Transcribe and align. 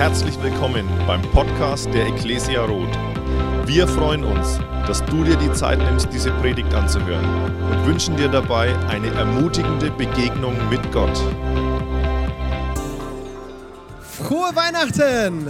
Herzlich 0.00 0.42
willkommen 0.42 0.88
beim 1.06 1.20
Podcast 1.20 1.92
der 1.92 2.06
Ecclesia 2.06 2.64
Roth. 2.64 2.96
Wir 3.66 3.86
freuen 3.86 4.24
uns, 4.24 4.58
dass 4.86 5.04
du 5.04 5.24
dir 5.24 5.36
die 5.36 5.52
Zeit 5.52 5.78
nimmst, 5.78 6.08
diese 6.10 6.30
Predigt 6.40 6.72
anzuhören 6.72 7.22
und 7.70 7.86
wünschen 7.86 8.16
dir 8.16 8.28
dabei 8.28 8.74
eine 8.88 9.08
ermutigende 9.08 9.90
Begegnung 9.90 10.56
mit 10.70 10.80
Gott. 10.90 11.14
Frohe 14.00 14.56
Weihnachten! 14.56 15.46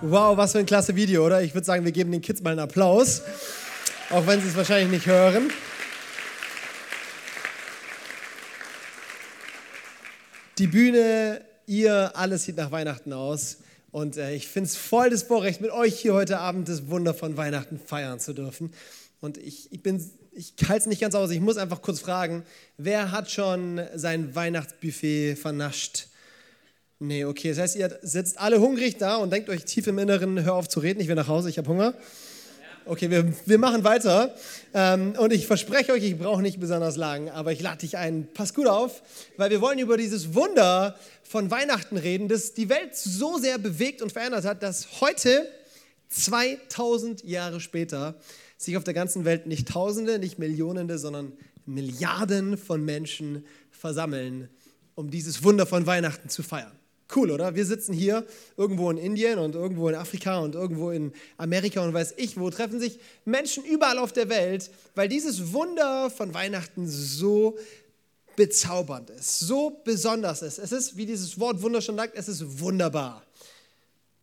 Wow, 0.00 0.38
was 0.38 0.52
für 0.52 0.60
ein 0.60 0.66
klasse 0.66 0.96
Video, 0.96 1.26
oder? 1.26 1.42
Ich 1.42 1.52
würde 1.52 1.66
sagen, 1.66 1.84
wir 1.84 1.92
geben 1.92 2.12
den 2.12 2.22
Kids 2.22 2.40
mal 2.40 2.52
einen 2.52 2.60
Applaus, 2.60 3.20
auch 4.08 4.26
wenn 4.26 4.40
sie 4.40 4.48
es 4.48 4.56
wahrscheinlich 4.56 4.90
nicht 4.90 5.06
hören. 5.06 5.50
Die 10.56 10.66
Bühne, 10.66 11.42
ihr, 11.66 12.10
alles 12.14 12.44
sieht 12.44 12.56
nach 12.56 12.70
Weihnachten 12.70 13.12
aus. 13.12 13.58
Und 13.92 14.16
äh, 14.16 14.34
ich 14.34 14.48
finde 14.48 14.68
es 14.68 14.76
voll 14.76 15.10
das 15.10 15.22
Vorrecht, 15.22 15.60
mit 15.60 15.70
euch 15.70 16.00
hier 16.00 16.14
heute 16.14 16.38
Abend 16.38 16.68
das 16.68 16.88
Wunder 16.88 17.14
von 17.14 17.36
Weihnachten 17.36 17.78
feiern 17.78 18.18
zu 18.18 18.32
dürfen. 18.32 18.72
Und 19.20 19.36
ich, 19.36 19.70
ich, 19.70 19.80
ich 20.32 20.54
halte 20.66 20.80
es 20.80 20.86
nicht 20.86 21.00
ganz 21.00 21.14
aus. 21.14 21.30
Ich 21.30 21.40
muss 21.40 21.58
einfach 21.58 21.82
kurz 21.82 22.00
fragen, 22.00 22.42
wer 22.78 23.12
hat 23.12 23.30
schon 23.30 23.80
sein 23.94 24.34
Weihnachtsbuffet 24.34 25.36
vernascht? 25.36 26.08
Nee, 26.98 27.26
okay. 27.26 27.50
Das 27.50 27.58
heißt, 27.58 27.76
ihr 27.76 27.98
sitzt 28.02 28.38
alle 28.38 28.60
hungrig 28.60 28.96
da 28.96 29.16
und 29.16 29.30
denkt 29.30 29.50
euch 29.50 29.64
tief 29.64 29.86
im 29.86 29.98
Inneren, 29.98 30.42
hör 30.42 30.54
auf 30.54 30.68
zu 30.68 30.80
reden, 30.80 31.00
ich 31.00 31.08
will 31.08 31.14
nach 31.14 31.28
Hause, 31.28 31.50
ich 31.50 31.58
habe 31.58 31.68
Hunger. 31.68 31.94
Okay, 32.84 33.10
wir, 33.10 33.32
wir 33.46 33.58
machen 33.58 33.84
weiter. 33.84 34.34
Ähm, 34.74 35.14
und 35.18 35.32
ich 35.32 35.46
verspreche 35.46 35.92
euch, 35.92 36.02
ich 36.02 36.18
brauche 36.18 36.42
nicht 36.42 36.58
besonders 36.58 36.96
lang, 36.96 37.28
aber 37.28 37.52
ich 37.52 37.60
lade 37.60 37.78
dich 37.78 37.96
ein. 37.96 38.26
Pass 38.34 38.54
gut 38.54 38.66
auf, 38.66 39.02
weil 39.36 39.50
wir 39.50 39.60
wollen 39.60 39.78
über 39.78 39.96
dieses 39.96 40.34
Wunder 40.34 40.96
von 41.22 41.50
Weihnachten 41.50 41.96
reden, 41.96 42.28
das 42.28 42.54
die 42.54 42.68
Welt 42.68 42.96
so 42.96 43.38
sehr 43.38 43.58
bewegt 43.58 44.02
und 44.02 44.10
verändert 44.10 44.44
hat, 44.44 44.62
dass 44.62 45.00
heute, 45.00 45.48
2000 46.08 47.24
Jahre 47.24 47.60
später, 47.60 48.16
sich 48.58 48.76
auf 48.76 48.84
der 48.84 48.94
ganzen 48.94 49.24
Welt 49.24 49.46
nicht 49.46 49.68
Tausende, 49.68 50.18
nicht 50.18 50.38
Millionende, 50.38 50.98
sondern 50.98 51.32
Milliarden 51.64 52.58
von 52.58 52.84
Menschen 52.84 53.46
versammeln, 53.70 54.48
um 54.94 55.10
dieses 55.10 55.42
Wunder 55.44 55.66
von 55.66 55.86
Weihnachten 55.86 56.28
zu 56.28 56.42
feiern. 56.42 56.72
Cool, 57.14 57.30
oder? 57.30 57.54
Wir 57.54 57.66
sitzen 57.66 57.92
hier 57.92 58.26
irgendwo 58.56 58.90
in 58.90 58.96
Indien 58.96 59.38
und 59.38 59.54
irgendwo 59.54 59.88
in 59.88 59.94
Afrika 59.94 60.38
und 60.38 60.54
irgendwo 60.54 60.90
in 60.90 61.12
Amerika 61.36 61.82
und 61.84 61.92
weiß 61.92 62.14
ich 62.16 62.38
wo, 62.38 62.50
treffen 62.50 62.80
sich 62.80 62.98
Menschen 63.24 63.64
überall 63.64 63.98
auf 63.98 64.12
der 64.12 64.28
Welt, 64.28 64.70
weil 64.94 65.08
dieses 65.08 65.52
Wunder 65.52 66.10
von 66.10 66.32
Weihnachten 66.32 66.88
so 66.88 67.58
bezaubernd 68.36 69.10
ist, 69.10 69.40
so 69.40 69.82
besonders 69.84 70.42
ist. 70.42 70.58
Es 70.58 70.72
ist, 70.72 70.96
wie 70.96 71.06
dieses 71.06 71.38
Wort 71.38 71.60
Wunder 71.62 71.82
schon 71.82 71.96
sagt, 71.96 72.16
es 72.16 72.28
ist 72.28 72.60
wunderbar. 72.60 73.22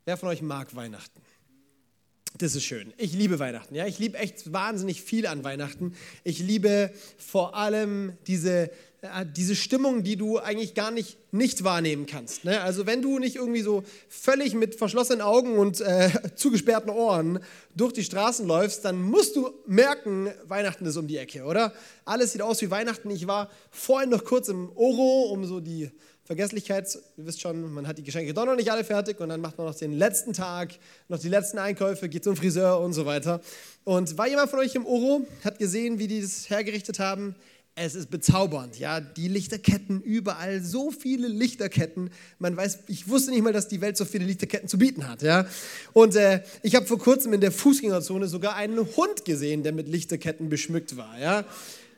Wer 0.06 0.18
von 0.18 0.30
euch 0.30 0.42
mag 0.42 0.76
Weihnachten? 0.76 1.22
Das 2.38 2.56
ist 2.56 2.64
schön. 2.64 2.94
Ich 2.98 3.14
liebe 3.14 3.40
Weihnachten. 3.40 3.76
Ja, 3.76 3.86
ich 3.86 4.00
liebe 4.00 4.18
echt 4.18 4.54
wahnsinnig 4.54 5.02
viel 5.02 5.28
an 5.28 5.44
Weihnachten. 5.44 5.94
Ich 6.24 6.40
liebe 6.40 6.92
vor 7.18 7.56
allem 7.56 8.14
diese 8.28 8.72
diese 9.36 9.56
Stimmung, 9.56 10.04
die 10.04 10.18
du 10.18 10.40
eigentlich 10.40 10.74
gar 10.74 10.92
nicht 10.92 11.18
nicht 11.32 11.64
wahrnehmen 11.64 12.06
kannst. 12.06 12.44
Ne? 12.44 12.62
Also 12.62 12.86
wenn 12.86 13.02
du 13.02 13.20
nicht 13.20 13.36
irgendwie 13.36 13.62
so 13.62 13.84
völlig 14.08 14.54
mit 14.56 14.76
verschlossenen 14.76 15.22
Augen 15.22 15.58
und 15.58 15.82
äh, 15.82 16.10
zugesperrten 16.36 16.90
Ohren 16.90 17.40
durch 17.76 17.94
die 17.94 18.04
Straßen 18.04 18.48
läufst, 18.48 18.86
dann 18.86 19.02
musst 19.02 19.36
du 19.36 19.52
merken, 19.68 20.30
Weihnachten 20.48 20.86
ist 20.86 20.98
um 20.98 21.08
die 21.08 21.18
Ecke, 21.18 21.44
oder? 21.44 21.74
Alles 22.06 22.32
sieht 22.32 22.42
aus 22.42 22.62
wie 22.62 22.72
Weihnachten. 22.72 23.10
Ich 23.12 23.28
war 23.28 23.50
vorhin 23.70 24.10
noch 24.10 24.26
kurz 24.26 24.48
im 24.50 24.72
Oro, 24.76 25.32
um 25.32 25.46
so 25.46 25.60
die 25.60 25.92
Vergesslichkeit, 26.24 26.96
ihr 27.18 27.26
wisst 27.26 27.42
schon, 27.42 27.74
man 27.74 27.88
hat 27.88 27.98
die 27.98 28.04
Geschenke 28.04 28.36
doch 28.36 28.46
noch 28.46 28.56
nicht 28.56 28.72
alle 28.72 28.84
fertig 28.84 29.20
und 29.20 29.30
dann 29.30 29.42
macht 29.42 29.58
man 29.58 29.66
noch 29.66 29.74
den 29.74 29.94
letzten 29.94 30.32
Tag, 30.32 30.76
noch 31.08 31.18
die 31.18 31.30
letzten 31.30 31.58
Einkäufe, 31.58 32.08
geht 32.08 32.24
zum 32.24 32.36
Friseur 32.36 32.80
und 32.80 32.94
so 32.94 33.08
weiter. 33.08 33.42
Und 33.84 34.16
war 34.16 34.28
jemand 34.28 34.52
von 34.52 34.60
euch 34.60 34.76
im 34.76 34.86
Oro, 34.86 35.26
hat 35.44 35.58
gesehen, 35.58 35.98
wie 35.98 36.08
die 36.08 36.22
das 36.22 36.48
hergerichtet 36.50 37.00
haben? 37.00 37.36
Es 37.82 37.96
ist 37.96 38.10
bezaubernd, 38.10 38.78
ja, 38.78 39.00
die 39.00 39.30
Lichterketten 39.30 40.02
überall, 40.02 40.62
so 40.62 40.92
viele 40.92 41.28
Lichterketten. 41.28 42.10
Man 42.38 42.58
weiß, 42.58 42.80
ich 42.88 43.08
wusste 43.08 43.32
nicht 43.32 43.42
mal, 43.42 43.54
dass 43.54 43.70
die 43.70 43.80
Welt 43.80 43.96
so 43.96 44.04
viele 44.04 44.26
Lichterketten 44.26 44.68
zu 44.68 44.78
bieten 44.78 45.08
hat, 45.08 45.22
ja. 45.22 45.46
Und 45.94 46.16
äh, 46.16 46.44
ich 46.62 46.76
habe 46.76 46.86
vor 46.86 47.00
kurzem 47.00 47.34
in 47.34 47.42
der 47.42 47.52
Fußgängerzone 47.52 48.28
sogar 48.28 48.56
einen 48.56 48.80
Hund 48.80 49.24
gesehen, 49.24 49.64
der 49.64 49.72
mit 49.72 49.88
Lichterketten 49.88 50.50
beschmückt 50.50 50.98
war, 50.98 51.18
ja. 51.20 51.46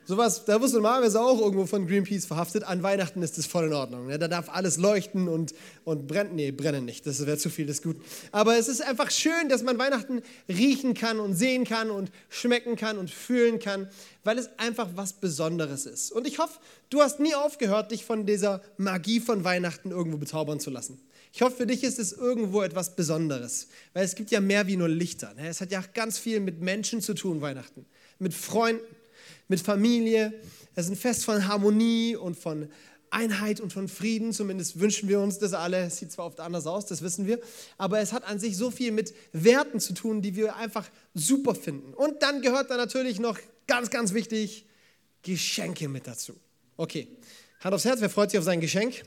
Sowas, 0.04 0.44
da 0.44 0.60
wirst 0.60 0.74
du 0.74 0.78
normalerweise 0.78 1.20
auch 1.20 1.40
irgendwo 1.40 1.64
von 1.64 1.86
Greenpeace 1.86 2.26
verhaftet. 2.26 2.64
An 2.64 2.82
Weihnachten 2.82 3.22
ist 3.22 3.38
das 3.38 3.46
voll 3.46 3.66
in 3.66 3.72
Ordnung. 3.72 4.08
Ne? 4.08 4.18
Da 4.18 4.26
darf 4.26 4.48
alles 4.48 4.76
leuchten 4.76 5.28
und, 5.28 5.54
und 5.84 6.08
brennen. 6.08 6.34
Nee, 6.34 6.50
brennen 6.50 6.84
nicht. 6.84 7.06
Das 7.06 7.24
wäre 7.24 7.38
zu 7.38 7.50
viel, 7.50 7.66
das 7.66 7.76
ist 7.76 7.82
gut. 7.84 7.96
Aber 8.32 8.58
es 8.58 8.66
ist 8.66 8.82
einfach 8.82 9.10
schön, 9.10 9.48
dass 9.48 9.62
man 9.62 9.78
Weihnachten 9.78 10.22
riechen 10.48 10.94
kann 10.94 11.20
und 11.20 11.34
sehen 11.34 11.64
kann 11.64 11.90
und 11.90 12.10
schmecken 12.30 12.74
kann 12.74 12.98
und 12.98 13.10
fühlen 13.10 13.60
kann, 13.60 13.88
weil 14.24 14.38
es 14.38 14.50
einfach 14.58 14.88
was 14.96 15.12
Besonderes 15.12 15.86
ist. 15.86 16.10
Und 16.10 16.26
ich 16.26 16.38
hoffe, 16.38 16.58
du 16.90 17.00
hast 17.00 17.20
nie 17.20 17.34
aufgehört, 17.34 17.92
dich 17.92 18.04
von 18.04 18.26
dieser 18.26 18.60
Magie 18.78 19.20
von 19.20 19.44
Weihnachten 19.44 19.92
irgendwo 19.92 20.18
bezaubern 20.18 20.58
zu 20.58 20.70
lassen. 20.70 21.00
Ich 21.32 21.40
hoffe, 21.42 21.56
für 21.56 21.66
dich 21.66 21.82
ist 21.82 21.98
es 21.98 22.12
irgendwo 22.12 22.60
etwas 22.60 22.94
Besonderes, 22.94 23.68
weil 23.94 24.04
es 24.04 24.14
gibt 24.16 24.30
ja 24.30 24.40
mehr 24.40 24.66
wie 24.66 24.76
nur 24.76 24.88
Lichter. 24.88 25.32
Ne? 25.34 25.48
Es 25.48 25.60
hat 25.60 25.70
ja 25.70 25.82
ganz 25.94 26.18
viel 26.18 26.40
mit 26.40 26.60
Menschen 26.60 27.00
zu 27.00 27.14
tun, 27.14 27.40
Weihnachten. 27.40 27.86
Mit 28.18 28.34
Freunden, 28.34 28.84
mit 29.48 29.60
Familie. 29.60 30.32
Es 30.74 30.86
ist 30.86 30.92
ein 30.92 30.96
Fest 30.96 31.24
von 31.24 31.46
Harmonie 31.46 32.16
und 32.16 32.36
von 32.36 32.68
Einheit 33.10 33.60
und 33.60 33.72
von 33.72 33.88
Frieden. 33.88 34.32
Zumindest 34.32 34.80
wünschen 34.80 35.08
wir 35.08 35.20
uns 35.20 35.38
das 35.38 35.52
alle. 35.52 35.90
Sieht 35.90 36.12
zwar 36.12 36.26
oft 36.26 36.40
anders 36.40 36.66
aus, 36.66 36.86
das 36.86 37.02
wissen 37.02 37.26
wir. 37.26 37.38
Aber 37.78 38.00
es 38.00 38.12
hat 38.12 38.24
an 38.24 38.38
sich 38.38 38.56
so 38.56 38.70
viel 38.70 38.90
mit 38.90 39.14
Werten 39.32 39.80
zu 39.80 39.92
tun, 39.92 40.22
die 40.22 40.34
wir 40.34 40.56
einfach 40.56 40.88
super 41.14 41.54
finden. 41.54 41.94
Und 41.94 42.22
dann 42.22 42.42
gehört 42.42 42.70
da 42.70 42.76
natürlich 42.76 43.20
noch 43.20 43.38
ganz, 43.66 43.90
ganz 43.90 44.14
wichtig 44.14 44.66
Geschenke 45.22 45.88
mit 45.88 46.06
dazu. 46.06 46.34
Okay, 46.76 47.08
Hand 47.60 47.74
aufs 47.74 47.84
Herz, 47.84 48.00
wer 48.00 48.10
freut 48.10 48.30
sich 48.30 48.38
auf 48.38 48.44
sein 48.44 48.60
Geschenk? 48.60 49.02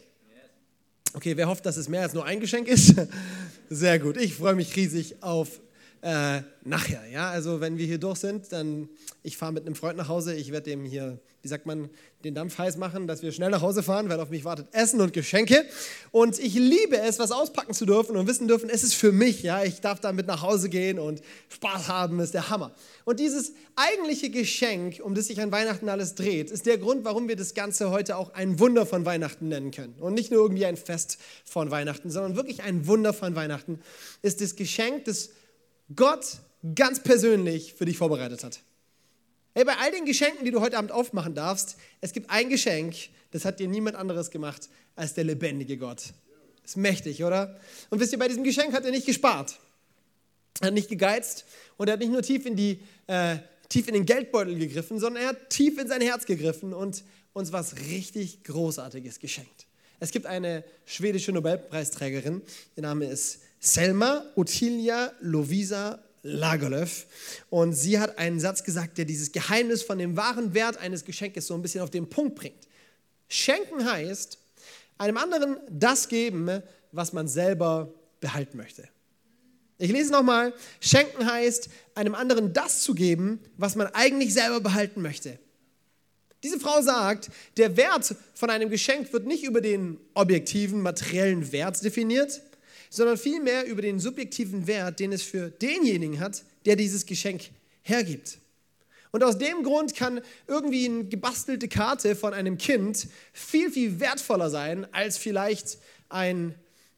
Okay, 1.13 1.35
wer 1.37 1.47
hofft, 1.47 1.65
dass 1.65 1.77
es 1.77 1.89
mehr 1.89 2.01
als 2.01 2.13
nur 2.13 2.25
ein 2.25 2.39
Geschenk 2.39 2.67
ist? 2.67 2.95
Sehr 3.69 3.99
gut, 3.99 4.17
ich 4.17 4.35
freue 4.35 4.55
mich 4.55 4.75
riesig 4.75 5.23
auf 5.23 5.61
äh, 6.05 6.43
nachher. 6.63 7.01
Ja? 7.11 7.31
Also 7.31 7.61
wenn 7.61 7.79
wir 7.79 7.85
hier 7.87 7.97
durch 7.97 8.19
sind, 8.19 8.51
dann 8.51 8.89
ich 9.23 9.37
fahre 9.37 9.51
mit 9.51 9.65
einem 9.65 9.73
Freund 9.73 9.97
nach 9.97 10.07
Hause, 10.07 10.35
ich 10.35 10.51
werde 10.51 10.69
dem 10.69 10.85
hier, 10.85 11.17
wie 11.41 11.47
sagt 11.47 11.65
man, 11.65 11.89
den 12.23 12.35
Dampf 12.35 12.59
heiß 12.59 12.77
machen, 12.77 13.07
dass 13.07 13.23
wir 13.23 13.31
schnell 13.31 13.49
nach 13.49 13.61
Hause 13.61 13.81
fahren, 13.81 14.07
weil 14.07 14.19
auf 14.19 14.29
mich 14.29 14.45
wartet 14.45 14.67
Essen 14.71 15.01
und 15.01 15.13
Geschenke. 15.13 15.65
Und 16.11 16.37
ich 16.37 16.53
liebe 16.53 16.99
es, 16.99 17.17
was 17.17 17.31
auspacken 17.31 17.73
zu 17.73 17.87
dürfen 17.87 18.17
und 18.17 18.27
wissen 18.27 18.47
dürfen, 18.47 18.69
es 18.69 18.83
ist 18.83 18.93
für 18.93 19.11
mich. 19.11 19.41
Ja? 19.41 19.63
Ich 19.63 19.81
darf 19.81 19.99
damit 19.99 20.27
nach 20.27 20.43
Hause 20.43 20.69
gehen 20.69 20.99
und 20.99 21.23
Spaß 21.49 21.87
haben, 21.87 22.19
ist 22.19 22.35
der 22.35 22.51
Hammer. 22.51 22.75
Und 23.03 23.19
dieses 23.19 23.53
eigentliche 23.75 24.29
Geschenk, 24.29 24.99
um 25.03 25.15
das 25.15 25.25
sich 25.25 25.41
an 25.41 25.51
Weihnachten 25.51 25.89
alles 25.89 26.13
dreht, 26.13 26.51
ist 26.51 26.67
der 26.67 26.77
Grund, 26.77 27.03
warum 27.03 27.27
wir 27.27 27.35
das 27.35 27.55
Ganze 27.55 27.89
heute 27.89 28.15
auch 28.15 28.35
ein 28.35 28.59
Wunder 28.59 28.85
von 28.85 29.05
Weihnachten 29.07 29.47
nennen 29.47 29.71
können. 29.71 29.95
Und 29.99 30.13
nicht 30.13 30.31
nur 30.31 30.43
irgendwie 30.43 30.67
ein 30.67 30.77
Fest 30.77 31.17
von 31.45 31.71
Weihnachten, 31.71 32.11
sondern 32.11 32.35
wirklich 32.35 32.61
ein 32.61 32.85
Wunder 32.85 33.11
von 33.11 33.35
Weihnachten, 33.35 33.79
ist 34.21 34.39
das 34.41 34.55
Geschenk 34.55 35.05
des 35.05 35.31
Gott 35.93 36.39
ganz 36.73 37.01
persönlich 37.03 37.73
für 37.73 37.85
dich 37.85 37.97
vorbereitet 37.97 38.43
hat. 38.43 38.59
Hey, 39.53 39.63
bei 39.63 39.77
all 39.77 39.91
den 39.91 40.05
Geschenken, 40.05 40.43
die 40.43 40.51
du 40.51 40.61
heute 40.61 40.77
Abend 40.77 40.91
aufmachen 40.91 41.35
darfst, 41.35 41.77
es 42.01 42.11
gibt 42.11 42.29
ein 42.29 42.49
Geschenk, 42.49 42.95
das 43.31 43.45
hat 43.45 43.59
dir 43.59 43.67
niemand 43.67 43.95
anderes 43.95 44.31
gemacht 44.31 44.69
als 44.95 45.13
der 45.13 45.23
lebendige 45.23 45.77
Gott. 45.77 46.13
Ist 46.63 46.77
mächtig, 46.77 47.23
oder? 47.23 47.59
Und 47.89 47.99
wisst 47.99 48.11
ihr, 48.11 48.19
bei 48.19 48.27
diesem 48.27 48.43
Geschenk 48.43 48.73
hat 48.73 48.85
er 48.85 48.91
nicht 48.91 49.05
gespart. 49.05 49.59
Er 50.61 50.67
hat 50.67 50.73
nicht 50.73 50.89
gegeizt 50.89 51.45
und 51.77 51.87
er 51.87 51.93
hat 51.93 51.99
nicht 51.99 52.11
nur 52.11 52.21
tief 52.21 52.45
in, 52.45 52.55
die, 52.55 52.79
äh, 53.07 53.37
tief 53.69 53.87
in 53.87 53.93
den 53.93 54.05
Geldbeutel 54.05 54.57
gegriffen, 54.57 54.99
sondern 54.99 55.23
er 55.23 55.29
hat 55.29 55.49
tief 55.49 55.77
in 55.77 55.87
sein 55.87 56.01
Herz 56.01 56.25
gegriffen 56.25 56.73
und 56.73 57.03
uns 57.33 57.51
was 57.51 57.77
richtig 57.77 58.43
Großartiges 58.43 59.19
geschenkt. 59.19 59.67
Es 59.99 60.11
gibt 60.11 60.25
eine 60.25 60.63
schwedische 60.85 61.31
Nobelpreisträgerin, 61.31 62.41
ihr 62.75 62.83
Name 62.83 63.05
ist 63.05 63.39
Selma 63.65 64.23
Ottilia 64.35 65.11
Lovisa 65.21 65.99
Lagerlöf. 66.21 67.07
Und 67.49 67.73
sie 67.73 67.99
hat 67.99 68.17
einen 68.17 68.39
Satz 68.39 68.63
gesagt, 68.63 68.97
der 68.97 69.05
dieses 69.05 69.31
Geheimnis 69.31 69.83
von 69.83 69.97
dem 69.97 70.15
wahren 70.17 70.53
Wert 70.53 70.77
eines 70.77 71.05
Geschenkes 71.05 71.47
so 71.47 71.53
ein 71.53 71.61
bisschen 71.61 71.81
auf 71.81 71.89
den 71.89 72.09
Punkt 72.09 72.35
bringt. 72.35 72.67
Schenken 73.27 73.85
heißt, 73.85 74.37
einem 74.97 75.17
anderen 75.17 75.57
das 75.69 76.07
geben, 76.07 76.61
was 76.91 77.13
man 77.13 77.27
selber 77.27 77.93
behalten 78.19 78.57
möchte. 78.57 78.87
Ich 79.77 79.91
lese 79.91 80.11
nochmal. 80.11 80.53
Schenken 80.79 81.25
heißt, 81.25 81.69
einem 81.95 82.15
anderen 82.15 82.53
das 82.53 82.81
zu 82.81 82.93
geben, 82.93 83.39
was 83.57 83.75
man 83.75 83.87
eigentlich 83.87 84.33
selber 84.33 84.61
behalten 84.61 85.01
möchte. 85.01 85.37
Diese 86.43 86.59
Frau 86.59 86.81
sagt, 86.81 87.29
der 87.57 87.75
Wert 87.75 88.15
von 88.35 88.49
einem 88.49 88.69
Geschenk 88.69 89.11
wird 89.11 89.25
nicht 89.25 89.43
über 89.43 89.61
den 89.61 89.99
objektiven 90.13 90.81
materiellen 90.81 91.51
Wert 91.51 91.83
definiert, 91.83 92.41
sondern 92.95 93.17
vielmehr 93.17 93.65
über 93.65 93.81
den 93.81 93.99
subjektiven 93.99 94.67
Wert, 94.67 94.99
den 94.99 95.11
es 95.11 95.21
für 95.21 95.49
denjenigen 95.49 96.19
hat, 96.19 96.43
der 96.65 96.75
dieses 96.75 97.05
Geschenk 97.05 97.49
hergibt. 97.83 98.37
Und 99.11 99.23
aus 99.23 99.37
dem 99.37 99.63
Grund 99.63 99.95
kann 99.95 100.19
irgendwie 100.47 100.85
eine 100.85 101.05
gebastelte 101.05 101.67
Karte 101.67 102.15
von 102.15 102.33
einem 102.33 102.57
Kind 102.57 103.07
viel, 103.31 103.71
viel 103.71 103.99
wertvoller 103.99 104.49
sein 104.49 104.85
als 104.93 105.17
vielleicht 105.17 105.77
ein 106.09 106.53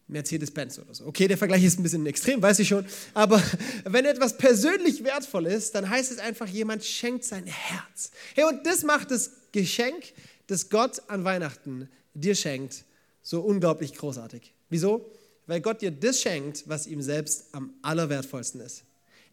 Mercedes-Benz 0.08 0.80
oder 0.80 0.94
so. 0.94 1.06
Okay, 1.06 1.28
der 1.28 1.38
Vergleich 1.38 1.64
ist 1.64 1.80
ein 1.80 1.84
bisschen 1.84 2.06
extrem, 2.06 2.42
weiß 2.42 2.60
ich 2.60 2.68
schon. 2.70 2.86
Aber 3.14 3.44
wenn 3.84 4.06
etwas 4.06 4.38
persönlich 4.38 5.04
wertvoll 5.04 5.48
ist, 5.48 5.76
dann 5.76 5.90
heißt 5.90 6.12
es 6.12 6.18
einfach, 6.18 6.48
jemand 6.48 6.84
schenkt 6.84 7.24
sein 7.24 7.46
Herz. 7.46 8.12
Hey, 8.34 8.46
und 8.46 8.66
das 8.66 8.84
macht 8.84 9.12
das 9.12 9.32
Geschenk, 9.52 10.14
das 10.48 10.70
Gott 10.70 11.02
an 11.10 11.24
Weihnachten 11.24 11.90
dir 12.14 12.36
schenkt, 12.36 12.84
so 13.22 13.42
unglaublich 13.42 13.94
großartig. 13.94 14.54
Wieso? 14.70 15.06
Weil 15.48 15.62
Gott 15.62 15.82
dir 15.82 15.92
das 15.92 16.22
schenkt, 16.22 16.68
was 16.68 16.86
ihm 16.86 17.02
selbst 17.02 17.48
am 17.54 17.74
allerwertvollsten 17.82 18.62
ist. 18.62 18.84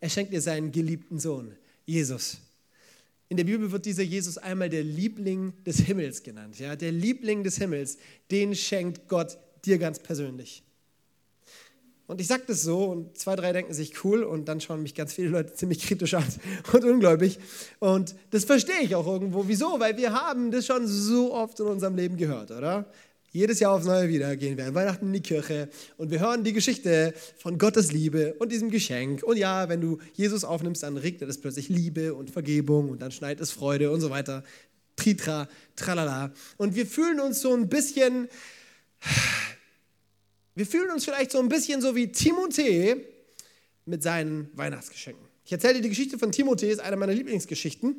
Er 0.00 0.08
schenkt 0.08 0.32
dir 0.32 0.40
seinen 0.40 0.72
geliebten 0.72 1.18
Sohn, 1.18 1.54
Jesus. 1.84 2.38
In 3.28 3.36
der 3.36 3.44
Bibel 3.44 3.70
wird 3.72 3.84
dieser 3.84 4.02
Jesus 4.02 4.38
einmal 4.38 4.68
der 4.68 4.84
Liebling 4.84 5.52
des 5.64 5.78
Himmels 5.78 6.22
genannt. 6.22 6.58
Ja? 6.58 6.76
Der 6.76 6.92
Liebling 6.92 7.42
des 7.42 7.56
Himmels, 7.56 7.98
den 8.30 8.54
schenkt 8.54 9.08
Gott 9.08 9.38
dir 9.64 9.78
ganz 9.78 9.98
persönlich. 9.98 10.62
Und 12.06 12.20
ich 12.20 12.26
sage 12.26 12.42
das 12.46 12.62
so 12.62 12.84
und 12.84 13.16
zwei, 13.16 13.34
drei 13.34 13.52
denken 13.52 13.72
sich 13.72 14.04
cool 14.04 14.24
und 14.24 14.46
dann 14.46 14.60
schauen 14.60 14.82
mich 14.82 14.94
ganz 14.94 15.14
viele 15.14 15.28
Leute 15.28 15.54
ziemlich 15.54 15.80
kritisch 15.80 16.14
an 16.14 16.24
und 16.72 16.84
ungläubig. 16.84 17.38
Und 17.80 18.14
das 18.30 18.44
verstehe 18.44 18.82
ich 18.82 18.94
auch 18.94 19.06
irgendwo. 19.06 19.48
Wieso? 19.48 19.80
Weil 19.80 19.96
wir 19.96 20.12
haben 20.12 20.50
das 20.50 20.66
schon 20.66 20.86
so 20.86 21.32
oft 21.32 21.58
in 21.60 21.66
unserem 21.66 21.96
Leben 21.96 22.18
gehört, 22.18 22.50
oder? 22.50 22.84
Jedes 23.34 23.58
Jahr 23.58 23.72
aufs 23.72 23.84
Neue 23.84 24.08
wieder 24.08 24.36
gehen 24.36 24.56
wir 24.56 24.64
an 24.64 24.76
Weihnachten 24.76 25.08
in 25.08 25.12
die 25.12 25.20
Kirche 25.20 25.68
und 25.96 26.12
wir 26.12 26.20
hören 26.20 26.44
die 26.44 26.52
Geschichte 26.52 27.12
von 27.36 27.58
Gottes 27.58 27.90
Liebe 27.90 28.34
und 28.34 28.52
diesem 28.52 28.70
Geschenk. 28.70 29.24
Und 29.24 29.38
ja, 29.38 29.68
wenn 29.68 29.80
du 29.80 29.98
Jesus 30.12 30.44
aufnimmst, 30.44 30.84
dann 30.84 30.96
regnet 30.96 31.28
es 31.28 31.40
plötzlich 31.40 31.68
Liebe 31.68 32.14
und 32.14 32.30
Vergebung 32.30 32.90
und 32.90 33.02
dann 33.02 33.10
schneit 33.10 33.40
es 33.40 33.50
Freude 33.50 33.90
und 33.90 34.00
so 34.00 34.10
weiter. 34.10 34.44
Tritra, 34.94 35.48
tralala. 35.74 36.32
Und 36.58 36.76
wir 36.76 36.86
fühlen 36.86 37.18
uns 37.18 37.40
so 37.40 37.52
ein 37.52 37.68
bisschen 37.68 38.28
wir 40.54 40.66
fühlen 40.66 40.92
uns 40.92 41.04
vielleicht 41.04 41.32
so 41.32 41.40
ein 41.40 41.48
bisschen 41.48 41.82
so 41.82 41.96
wie 41.96 42.04
Timothée 42.04 43.00
mit 43.84 44.04
seinen 44.04 44.48
Weihnachtsgeschenken. 44.54 45.26
Ich 45.44 45.50
erzähle 45.50 45.74
dir 45.74 45.82
die 45.82 45.88
Geschichte 45.88 46.18
von 46.20 46.30
Timothée, 46.30 46.68
ist 46.68 46.78
eine 46.78 46.94
meiner 46.94 47.14
Lieblingsgeschichten. 47.14 47.96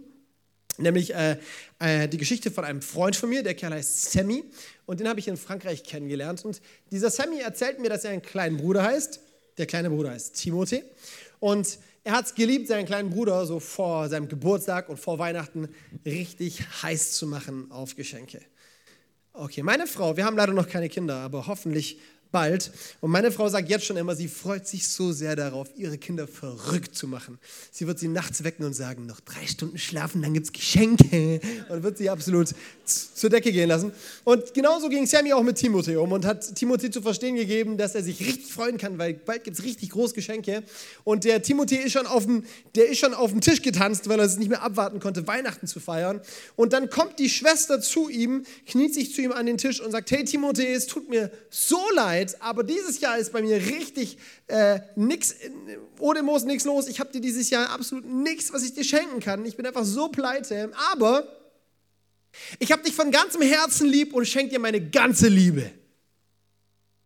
Nämlich 0.78 1.14
äh, 1.14 1.38
äh, 1.80 2.08
die 2.08 2.18
Geschichte 2.18 2.52
von 2.52 2.64
einem 2.64 2.82
Freund 2.82 3.16
von 3.16 3.30
mir, 3.30 3.44
der 3.44 3.54
Kerl 3.54 3.74
heißt 3.74 4.12
Sammy. 4.12 4.44
Und 4.86 5.00
den 5.00 5.08
habe 5.08 5.20
ich 5.20 5.28
in 5.28 5.38
Frankreich 5.38 5.84
kennengelernt. 5.84 6.46
Und 6.46 6.62
dieser 6.92 7.10
Sammy 7.10 7.40
erzählt 7.40 7.80
mir, 7.80 7.90
dass 7.90 8.04
er 8.04 8.12
einen 8.12 8.22
kleinen 8.22 8.58
Bruder 8.58 8.84
heißt. 8.84 9.20
Der 9.58 9.66
kleine 9.66 9.90
Bruder 9.90 10.12
heißt 10.12 10.36
Timothée. 10.36 10.84
Und 11.40 11.80
er 12.04 12.14
hat 12.14 12.28
es 12.28 12.36
geliebt, 12.36 12.68
seinen 12.68 12.86
kleinen 12.86 13.10
Bruder 13.10 13.46
so 13.46 13.60
vor 13.60 14.10
seinem 14.10 14.28
Geburtstag 14.28 14.90
und 14.90 14.98
vor 14.98 15.18
Weihnachten 15.18 15.70
richtig 16.06 16.62
heiß 16.84 17.14
zu 17.14 17.26
machen 17.26 17.72
auf 17.72 17.96
Geschenke. 17.96 18.42
Okay, 19.34 19.64
meine 19.64 19.88
Frau, 19.88 20.16
wir 20.16 20.24
haben 20.24 20.38
leider 20.38 20.54
noch 20.54 20.70
keine 20.70 20.88
Kinder, 20.88 21.16
aber 21.16 21.48
hoffentlich 21.48 22.00
bald. 22.32 22.72
Und 23.02 23.12
meine 23.12 23.32
Frau 23.32 23.48
sagt 23.50 23.70
jetzt 23.70 23.86
schon 23.86 23.98
immer, 23.98 24.16
sie 24.16 24.28
freut 24.28 24.68
sich 24.68 24.88
so 24.88 25.12
sehr 25.12 25.36
darauf, 25.36 25.70
ihre 25.76 25.98
Kinder 25.98 26.28
verrückt 26.28 26.96
zu 26.96 27.08
machen. 27.08 27.40
Sie 27.72 27.88
wird 27.88 28.00
sie 28.00 28.08
nachts 28.08 28.44
wecken 28.44 28.66
und 28.66 28.74
sagen, 28.74 29.06
noch 29.06 29.20
drei 29.20 29.48
Stunden 29.48 29.78
schlafen, 29.78 30.22
dann 30.22 30.34
gibt 30.34 30.48
es 30.48 30.52
Geschenke. 30.52 31.40
Und 31.70 31.84
wird 31.84 31.98
sie 31.98 32.10
absolut 32.10 32.50
zur 32.86 33.30
Decke 33.30 33.52
gehen 33.52 33.70
lassen. 33.70 33.92
Und 34.24 34.54
genauso 34.54 34.90
ging 34.90 35.06
Sammy 35.06 35.34
auch 35.34 35.44
mit 35.44 35.58
Timothée 35.58 35.98
um 35.98 36.12
und 36.12 36.26
hat 36.26 36.44
Timothée 36.44 36.92
zu 36.92 37.02
verstehen 37.02 37.36
gegeben, 37.36 37.78
dass 37.78 37.96
er 37.96 38.04
sich 38.04 38.20
richtig 38.20 38.52
freuen 38.52 38.78
kann, 38.78 38.98
weil 38.98 39.14
bald 39.14 39.44
gibt 39.44 39.58
es 39.58 39.64
richtig 39.64 39.92
groß 39.92 40.14
Geschenke. 40.14 40.64
Und 41.04 41.24
der 41.24 41.44
Timothée 41.44 41.86
ist 41.86 41.94
schon, 41.94 42.06
auf 42.06 42.26
dem, 42.26 42.44
der 42.76 42.90
ist 42.90 43.00
schon 43.00 43.14
auf 43.14 43.32
dem 43.32 43.42
Tisch 43.42 43.62
getanzt, 43.62 44.10
weil 44.10 44.20
er 44.20 44.26
es 44.26 44.38
nicht 44.38 44.50
mehr 44.50 44.62
abwarten 44.62 45.00
konnte, 45.00 45.26
Weihnachten 45.28 45.68
zu 45.68 45.80
feiern. 45.80 46.22
Und 46.56 46.74
dann 46.74 46.90
kommt 46.90 47.20
die 47.20 47.30
Schwester 47.30 47.82
zu 47.82 48.10
ihm, 48.10 48.46
kniet 48.68 48.94
sich 48.94 49.14
zu 49.14 49.22
ihm 49.22 49.32
an 49.32 49.46
den 49.46 49.58
Tisch 49.58 49.82
und 49.82 49.92
sagt, 49.92 50.12
hey 50.12 50.24
Timothée, 50.24 50.74
es 50.74 50.88
tut 50.88 51.10
mir 51.10 51.32
so 51.50 51.80
leid, 51.96 52.15
Zeit, 52.16 52.42
aber 52.42 52.64
dieses 52.64 53.00
Jahr 53.00 53.18
ist 53.18 53.32
bei 53.32 53.42
mir 53.42 53.58
richtig 53.58 54.18
äh, 54.48 54.80
nix, 54.96 55.36
ohne 56.00 56.24
Moos 56.24 56.44
nichts 56.44 56.66
los. 56.66 56.88
Ich 56.88 57.00
habe 57.00 57.12
dir 57.12 57.22
dieses 57.22 57.50
Jahr 57.50 57.70
absolut 57.70 58.06
nichts, 58.06 58.54
was 58.54 58.64
ich 58.64 58.74
dir 58.74 58.84
schenken 58.84 59.20
kann. 59.20 59.46
Ich 59.46 59.56
bin 59.56 59.66
einfach 59.66 59.86
so 59.86 60.10
pleite. 60.10 60.72
Aber 60.92 61.28
ich 62.60 62.72
habe 62.72 62.84
dich 62.84 62.94
von 62.94 63.12
ganzem 63.12 63.42
Herzen 63.42 63.88
lieb 63.88 64.14
und 64.14 64.26
schenke 64.28 64.52
dir 64.54 64.60
meine 64.60 64.82
ganze 64.90 65.28
Liebe. 65.28 65.72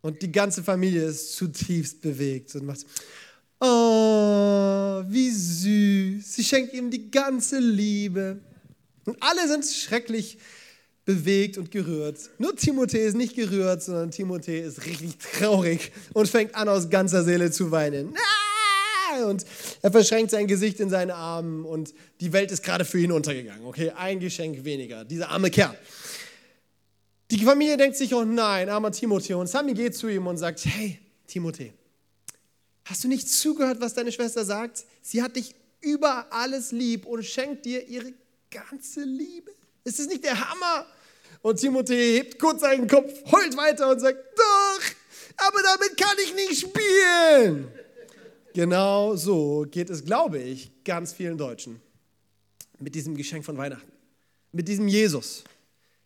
Und 0.02 0.22
die 0.22 0.32
ganze 0.32 0.62
Familie 0.62 1.04
ist 1.04 1.34
zutiefst 1.34 2.00
bewegt 2.00 2.54
und 2.54 2.66
macht, 2.66 2.86
oh, 3.60 5.02
wie 5.08 5.30
süß. 5.30 6.34
Sie 6.34 6.44
schenkt 6.44 6.72
ihm 6.72 6.90
die 6.90 7.10
ganze 7.10 7.58
Liebe. 7.58 8.40
Und 9.04 9.16
alle 9.20 9.46
sind 9.48 9.64
schrecklich 9.64 10.38
bewegt 11.04 11.58
und 11.58 11.70
gerührt. 11.70 12.18
Nur 12.38 12.52
Timothée 12.52 12.98
ist 12.98 13.16
nicht 13.16 13.34
gerührt, 13.34 13.82
sondern 13.82 14.10
Timothée 14.10 14.60
ist 14.60 14.86
richtig 14.86 15.18
traurig 15.18 15.92
und 16.12 16.28
fängt 16.28 16.54
an, 16.54 16.68
aus 16.68 16.90
ganzer 16.90 17.24
Seele 17.24 17.50
zu 17.50 17.70
weinen. 17.70 18.14
Und 19.26 19.44
er 19.82 19.90
verschränkt 19.90 20.30
sein 20.30 20.46
Gesicht 20.46 20.78
in 20.78 20.88
seinen 20.88 21.10
Armen 21.10 21.64
und 21.64 21.92
die 22.20 22.32
Welt 22.32 22.52
ist 22.52 22.62
gerade 22.62 22.84
für 22.84 23.00
ihn 23.00 23.12
untergegangen. 23.12 23.66
Okay, 23.66 23.90
ein 23.90 24.20
Geschenk 24.20 24.64
weniger. 24.64 25.04
Dieser 25.04 25.30
arme 25.30 25.50
Kerl. 25.50 25.76
Die 27.30 27.44
Familie 27.44 27.76
denkt 27.76 27.96
sich, 27.96 28.14
oh 28.14 28.24
nein, 28.24 28.68
armer 28.68 28.90
Timothée. 28.90 29.34
Und 29.34 29.48
Sami 29.48 29.74
geht 29.74 29.96
zu 29.96 30.08
ihm 30.08 30.26
und 30.26 30.36
sagt, 30.36 30.64
hey, 30.64 30.98
Timothée, 31.28 31.72
hast 32.84 33.04
du 33.04 33.08
nicht 33.08 33.28
zugehört, 33.28 33.80
was 33.80 33.94
deine 33.94 34.12
Schwester 34.12 34.44
sagt? 34.44 34.84
Sie 35.02 35.22
hat 35.22 35.36
dich 35.36 35.54
über 35.80 36.26
alles 36.30 36.72
lieb 36.72 37.06
und 37.06 37.24
schenkt 37.24 37.64
dir 37.64 37.86
ihre 37.88 38.12
ganze 38.50 39.02
Liebe. 39.02 39.52
Ist 39.84 39.98
das 39.98 40.06
nicht 40.06 40.24
der 40.24 40.38
Hammer? 40.38 40.86
Und 41.42 41.58
Timothée 41.58 42.16
hebt 42.16 42.38
kurz 42.38 42.60
seinen 42.60 42.86
Kopf, 42.86 43.12
heult 43.32 43.56
weiter 43.56 43.90
und 43.90 44.00
sagt, 44.00 44.18
doch, 44.36 44.82
aber 45.36 45.58
damit 45.62 45.96
kann 45.96 46.16
ich 46.22 46.34
nicht 46.34 46.60
spielen. 46.60 47.68
Genau 48.52 49.16
so 49.16 49.66
geht 49.70 49.88
es, 49.90 50.04
glaube 50.04 50.38
ich, 50.38 50.70
ganz 50.84 51.12
vielen 51.12 51.38
Deutschen 51.38 51.80
mit 52.78 52.94
diesem 52.94 53.16
Geschenk 53.16 53.44
von 53.44 53.56
Weihnachten, 53.56 53.90
mit 54.52 54.68
diesem 54.68 54.88
Jesus. 54.88 55.44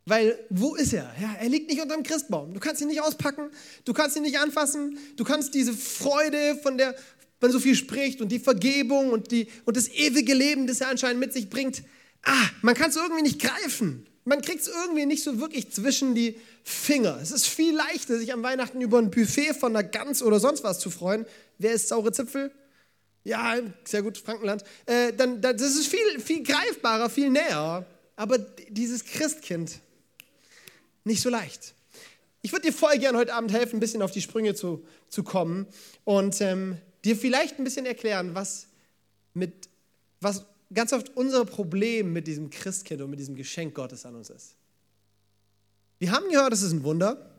Weil 0.06 0.38
wo 0.50 0.74
ist 0.74 0.92
er? 0.92 1.10
Ja, 1.20 1.34
er 1.40 1.48
liegt 1.48 1.70
nicht 1.70 1.80
unterm 1.80 2.02
Christbaum. 2.02 2.52
Du 2.52 2.60
kannst 2.60 2.82
ihn 2.82 2.88
nicht 2.88 3.00
auspacken, 3.00 3.50
du 3.84 3.94
kannst 3.94 4.16
ihn 4.16 4.22
nicht 4.22 4.38
anfassen, 4.38 4.98
du 5.16 5.24
kannst 5.24 5.54
diese 5.54 5.72
Freude, 5.72 6.56
von 6.62 6.76
der 6.76 6.94
man 7.40 7.52
so 7.52 7.60
viel 7.60 7.74
spricht 7.74 8.20
und 8.20 8.30
die 8.30 8.38
Vergebung 8.38 9.10
und, 9.10 9.30
die, 9.30 9.48
und 9.64 9.76
das 9.76 9.88
ewige 9.88 10.32
Leben, 10.32 10.66
das 10.66 10.80
er 10.80 10.88
anscheinend 10.88 11.20
mit 11.20 11.32
sich 11.32 11.50
bringt, 11.50 11.82
ah, 12.24 12.48
man 12.62 12.74
kann 12.74 12.90
es 12.90 12.96
irgendwie 12.96 13.22
nicht 13.22 13.40
greifen. 13.40 14.06
Man 14.24 14.40
kriegt 14.40 14.62
es 14.62 14.68
irgendwie 14.68 15.06
nicht 15.06 15.22
so 15.22 15.38
wirklich 15.38 15.70
zwischen 15.70 16.14
die 16.14 16.40
Finger. 16.62 17.18
Es 17.20 17.30
ist 17.30 17.46
viel 17.46 17.74
leichter, 17.76 18.18
sich 18.18 18.32
am 18.32 18.42
Weihnachten 18.42 18.80
über 18.80 18.98
ein 18.98 19.10
Buffet 19.10 19.52
von 19.52 19.76
einer 19.76 19.86
Gans 19.86 20.22
oder 20.22 20.40
sonst 20.40 20.64
was 20.64 20.78
zu 20.78 20.90
freuen. 20.90 21.26
Wer 21.58 21.72
ist 21.72 21.88
saure 21.88 22.10
Zipfel? 22.12 22.50
Ja, 23.22 23.56
sehr 23.84 24.02
gut, 24.02 24.18
Frankenland. 24.18 24.64
Äh, 24.86 25.12
dann, 25.12 25.40
das 25.40 25.60
ist 25.60 25.88
viel, 25.88 26.20
viel 26.20 26.42
greifbarer, 26.42 27.10
viel 27.10 27.30
näher. 27.30 27.86
Aber 28.16 28.38
dieses 28.38 29.04
Christkind, 29.04 29.80
nicht 31.04 31.20
so 31.20 31.28
leicht. 31.28 31.74
Ich 32.42 32.52
würde 32.52 32.66
dir 32.66 32.72
voll 32.72 32.98
gern 32.98 33.16
heute 33.16 33.34
Abend 33.34 33.52
helfen, 33.52 33.76
ein 33.76 33.80
bisschen 33.80 34.02
auf 34.02 34.10
die 34.10 34.20
Sprünge 34.20 34.54
zu, 34.54 34.86
zu 35.08 35.22
kommen 35.22 35.66
und 36.04 36.40
ähm, 36.40 36.78
dir 37.04 37.16
vielleicht 37.16 37.58
ein 37.58 37.64
bisschen 37.64 37.86
erklären, 37.86 38.34
was, 38.34 38.66
mit, 39.32 39.68
was 40.20 40.44
ganz 40.72 40.92
oft 40.92 41.16
unser 41.16 41.44
Problem 41.44 42.12
mit 42.12 42.26
diesem 42.26 42.50
Christkind 42.50 43.02
und 43.02 43.10
mit 43.10 43.18
diesem 43.18 43.34
Geschenk 43.34 43.74
Gottes 43.74 44.06
an 44.06 44.14
uns 44.14 44.30
ist. 44.30 44.56
Wir 45.98 46.12
haben 46.12 46.28
gehört, 46.30 46.52
es 46.52 46.62
ist 46.62 46.72
ein 46.72 46.84
Wunder. 46.84 47.30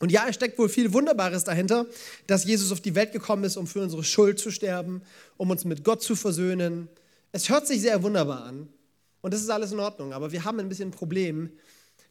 Und 0.00 0.10
ja, 0.10 0.26
es 0.28 0.34
steckt 0.34 0.58
wohl 0.58 0.68
viel 0.68 0.92
Wunderbares 0.92 1.44
dahinter, 1.44 1.86
dass 2.26 2.44
Jesus 2.44 2.72
auf 2.72 2.80
die 2.80 2.94
Welt 2.94 3.12
gekommen 3.12 3.44
ist, 3.44 3.56
um 3.56 3.66
für 3.66 3.80
unsere 3.80 4.02
Schuld 4.02 4.38
zu 4.38 4.50
sterben, 4.50 5.02
um 5.36 5.50
uns 5.50 5.64
mit 5.64 5.84
Gott 5.84 6.02
zu 6.02 6.16
versöhnen. 6.16 6.88
Es 7.32 7.48
hört 7.48 7.66
sich 7.66 7.80
sehr 7.80 8.02
wunderbar 8.02 8.44
an 8.44 8.68
und 9.22 9.32
das 9.32 9.40
ist 9.40 9.50
alles 9.50 9.72
in 9.72 9.80
Ordnung, 9.80 10.12
aber 10.12 10.32
wir 10.32 10.44
haben 10.44 10.58
ein 10.58 10.68
bisschen 10.68 10.88
ein 10.88 10.92
Problem 10.92 11.50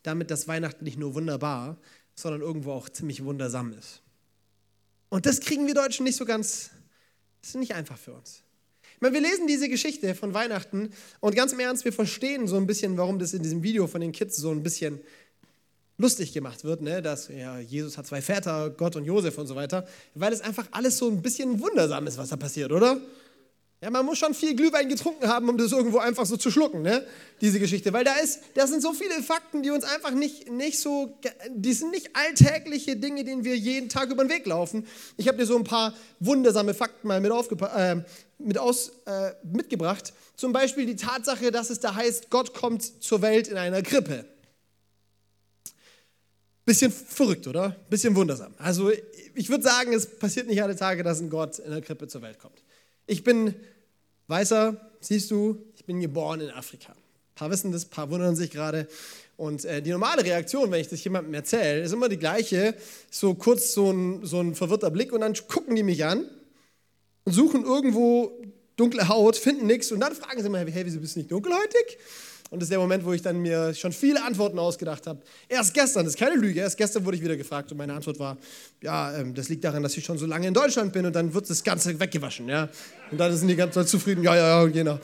damit, 0.02 0.32
dass 0.32 0.48
Weihnachten 0.48 0.86
nicht 0.86 0.98
nur 0.98 1.14
wunderbar, 1.14 1.78
sondern 2.16 2.42
irgendwo 2.42 2.72
auch 2.72 2.90
ziemlich 2.90 3.24
wundersam 3.24 3.74
ist. 3.74 4.02
Und 5.10 5.26
das 5.26 5.42
kriegen 5.42 5.68
wir 5.68 5.74
Deutschen 5.74 6.06
nicht 6.06 6.16
so 6.16 6.26
ganz, 6.26 6.72
das 7.42 7.50
ist 7.50 7.56
nicht 7.56 7.76
einfach 7.76 7.98
für 7.98 8.14
uns 8.14 8.43
meine, 9.04 9.14
wir 9.14 9.22
lesen 9.22 9.46
diese 9.46 9.70
Geschichte 9.70 10.16
von 10.16 10.34
Weihnachten 10.34 10.90
und 11.20 11.36
ganz 11.36 11.54
im 11.54 11.60
Ernst, 11.60 11.86
wir 11.86 11.94
verstehen 11.94 12.48
so 12.48 12.56
ein 12.56 12.66
bisschen, 12.66 12.98
warum 12.98 13.20
das 13.20 13.34
in 13.34 13.44
diesem 13.44 13.62
Video 13.62 13.86
von 13.86 14.02
den 14.02 14.12
Kids 14.12 14.38
so 14.38 14.50
ein 14.50 14.64
bisschen 14.64 15.00
lustig 15.98 16.34
gemacht 16.34 16.64
wird, 16.64 16.82
ne? 16.82 17.02
dass 17.02 17.28
ja, 17.28 17.60
Jesus 17.60 17.98
hat 17.98 18.08
zwei 18.08 18.22
Väter, 18.22 18.72
Gott 18.72 18.96
und 18.96 19.06
Josef 19.06 19.38
und 19.38 19.46
so 19.46 19.56
weiter, 19.56 19.86
weil 20.16 20.34
es 20.34 20.42
einfach 20.42 20.68
alles 20.72 20.98
so 20.98 21.10
ein 21.10 21.22
bisschen 21.22 21.62
wundersam 21.62 22.08
ist, 22.08 22.18
was 22.18 22.30
da 22.30 22.38
passiert, 22.38 22.72
oder? 22.72 23.00
Ja, 23.84 23.90
man 23.90 24.06
muss 24.06 24.18
schon 24.18 24.34
viel 24.34 24.56
Glühwein 24.56 24.88
getrunken 24.88 25.28
haben, 25.28 25.50
um 25.50 25.58
das 25.58 25.74
irgendwo 25.74 25.98
einfach 25.98 26.26
so 26.26 26.38
zu 26.38 26.50
schlucken, 26.50 26.84
ne? 26.84 27.06
diese 27.42 27.60
Geschichte. 27.60 27.92
Weil 27.92 28.06
da, 28.06 28.14
ist, 28.14 28.40
da 28.54 28.66
sind 28.66 28.82
so 28.82 28.94
viele 28.94 29.22
Fakten, 29.22 29.62
die 29.62 29.72
uns 29.72 29.84
einfach 29.84 30.12
nicht, 30.12 30.50
nicht 30.50 30.80
so, 30.80 31.18
die 31.54 31.74
sind 31.74 31.92
nicht 31.92 32.16
alltägliche 32.16 32.96
Dinge, 32.96 33.26
denen 33.26 33.44
wir 33.44 33.58
jeden 33.58 33.90
Tag 33.90 34.10
über 34.10 34.24
den 34.24 34.30
Weg 34.30 34.46
laufen. 34.46 34.88
Ich 35.18 35.28
habe 35.28 35.38
dir 35.38 35.46
so 35.46 35.58
ein 35.58 35.66
paar 35.66 35.94
wundersame 36.22 36.74
Fakten 36.74 37.10
mal 37.10 37.20
mit, 37.20 37.34
äh, 37.34 37.96
mit 38.44 38.58
aus, 38.58 38.92
äh, 39.06 39.32
mitgebracht. 39.44 40.14
Zum 40.36 40.54
Beispiel 40.54 40.86
die 40.86 40.96
Tatsache, 40.96 41.52
dass 41.52 41.70
es 41.70 41.80
da 41.80 41.96
heißt, 41.96 42.30
Gott 42.30 42.54
kommt 42.54 43.04
zur 43.04 43.22
Welt 43.22 43.48
in 43.48 43.58
einer 43.58 43.82
Krippe. 43.82 44.26
Bisschen 46.66 46.92
verrückt, 46.92 47.48
oder? 47.48 47.76
Bisschen 47.90 48.16
wundersam. 48.16 48.54
Also 48.58 48.92
ich 49.36 49.50
würde 49.50 49.64
sagen, 49.64 49.94
es 49.94 50.06
passiert 50.06 50.48
nicht 50.48 50.64
alle 50.64 50.76
Tage, 50.76 51.04
dass 51.04 51.20
ein 51.20 51.30
Gott 51.30 51.60
in 51.60 51.72
der 51.72 51.82
Krippe 51.82 52.08
zur 52.08 52.22
Welt 52.22 52.40
kommt. 52.40 52.64
Ich 53.06 53.24
bin 53.24 53.54
weißer, 54.28 54.80
siehst 55.02 55.30
du, 55.30 55.62
ich 55.76 55.86
bin 55.86 56.00
geboren 56.00 56.40
in 56.40 56.50
Afrika. 56.52 56.94
Ein 56.94 57.36
paar 57.36 57.50
wissen 57.50 57.72
das, 57.72 57.86
ein 57.86 57.90
paar 57.90 58.10
wundern 58.10 58.36
sich 58.36 58.52
gerade. 58.52 58.88
Und 59.36 59.66
äh, 59.66 59.82
die 59.82 59.90
normale 59.90 60.24
Reaktion, 60.24 60.72
wenn 60.72 60.80
ich 60.80 60.88
das 60.88 61.04
jemandem 61.04 61.34
erzähle, 61.34 61.82
ist 61.82 61.92
immer 61.92 62.08
die 62.08 62.18
gleiche. 62.18 62.76
So 63.12 63.34
kurz 63.34 63.74
so 63.74 63.92
ein, 63.92 64.26
so 64.26 64.40
ein 64.40 64.56
verwirrter 64.56 64.92
Blick 64.92 65.12
und 65.12 65.22
dann 65.22 65.34
gucken 65.48 65.76
die 65.76 65.84
mich 65.84 66.06
an 66.06 66.30
und 67.26 67.34
suchen 67.34 67.64
irgendwo 67.64 68.32
dunkle 68.76 69.08
Haut, 69.08 69.38
finden 69.38 69.68
nichts 69.68 69.92
und 69.92 70.00
dann 70.00 70.14
fragen 70.16 70.42
sie 70.42 70.50
mal, 70.50 70.66
hey, 70.70 70.86
wieso 70.86 71.00
bist 71.00 71.16
du 71.16 71.20
nicht 71.20 71.32
dunkelhäutig? 71.32 71.98
Und 72.50 72.60
das 72.60 72.68
ist 72.68 72.72
der 72.72 72.80
Moment, 72.80 73.04
wo 73.04 73.14
ich 73.14 73.22
dann 73.24 73.42
mir 73.42 73.74
schon 73.74 73.92
viele 73.92 74.24
Antworten 74.24 74.60
ausgedacht 74.60 75.08
habe. 75.08 75.20
Erst 75.50 75.74
gestern, 75.74 76.06
das 76.06 76.14
ist 76.14 76.20
keine 76.20 76.36
Lüge, 76.36 76.60
erst 76.60 76.78
gestern 76.78 77.04
wurde 77.04 77.18
ich 77.18 77.24
wieder 77.24 77.36
gefragt 77.36 77.72
und 77.72 77.80
meine 77.80 77.94
Antwort 77.94 78.20
war, 78.20 78.38
ja, 78.82 79.18
ähm, 79.18 79.34
das 79.34 79.50
liegt 79.50 79.64
daran, 79.64 79.82
dass 79.82 79.98
ich 79.98 80.06
schon 80.06 80.20
so 80.20 80.28
lange 80.28 80.48
in 80.48 80.54
Deutschland 80.54 80.94
bin 80.94 81.06
und 81.06 81.16
dann 81.16 81.34
wird 81.34 81.50
das 81.50 81.64
Ganze 81.64 82.00
weggewaschen. 82.00 82.48
Ja? 82.48 82.70
Und 83.10 83.18
dann 83.18 83.36
sind 83.36 83.48
die 83.48 83.56
ganz 83.56 83.74
zufrieden, 83.90 84.24
ja, 84.24 84.36
ja, 84.36 84.62
ja, 84.62 84.70
genau. 84.70 85.00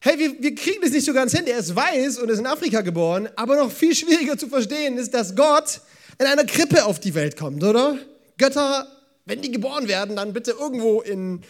Hey, 0.00 0.18
wir, 0.18 0.42
wir 0.42 0.54
kriegen 0.54 0.80
das 0.82 0.90
nicht 0.90 1.04
so 1.04 1.12
ganz 1.12 1.32
hin. 1.32 1.46
Er 1.46 1.58
ist 1.58 1.74
weiß 1.74 2.18
und 2.18 2.28
ist 2.28 2.38
in 2.38 2.46
Afrika 2.46 2.80
geboren, 2.80 3.28
aber 3.36 3.56
noch 3.56 3.70
viel 3.70 3.94
schwieriger 3.94 4.36
zu 4.36 4.48
verstehen 4.48 4.98
ist, 4.98 5.14
dass 5.14 5.34
Gott 5.36 5.80
in 6.18 6.26
einer 6.26 6.44
Krippe 6.44 6.84
auf 6.84 6.98
die 6.98 7.14
Welt 7.14 7.36
kommt, 7.36 7.62
oder? 7.62 7.98
Götter, 8.38 8.86
wenn 9.26 9.42
die 9.42 9.50
geboren 9.50 9.88
werden, 9.88 10.16
dann 10.16 10.32
bitte 10.32 10.52
irgendwo 10.52 11.02
in 11.02 11.42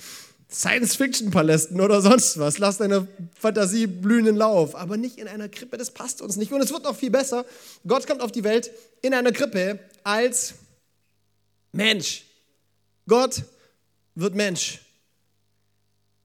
Science-Fiction-Palästen 0.50 1.80
oder 1.80 2.00
sonst 2.00 2.38
was. 2.38 2.59
Lass 2.59 2.78
deine 2.78 3.06
Fantasie 3.38 3.87
blühenden 3.87 4.37
Lauf, 4.37 4.75
aber 4.75 4.97
nicht 4.97 5.18
in 5.18 5.28
einer 5.28 5.49
Krippe, 5.49 5.76
das 5.76 5.90
passt 5.90 6.23
uns 6.23 6.37
nicht. 6.37 6.52
Und 6.52 6.61
es 6.62 6.73
wird 6.73 6.85
noch 6.85 6.97
viel 6.97 7.11
besser. 7.11 7.45
Gott 7.87 8.06
kommt 8.06 8.23
auf 8.23 8.33
die 8.33 8.45
Welt 8.45 8.71
in 9.02 9.12
einer 9.12 9.33
Krippe 9.33 9.78
als 10.02 10.54
Mensch. 11.73 12.25
Gott 13.06 13.42
wird 14.14 14.35
Mensch. 14.35 14.80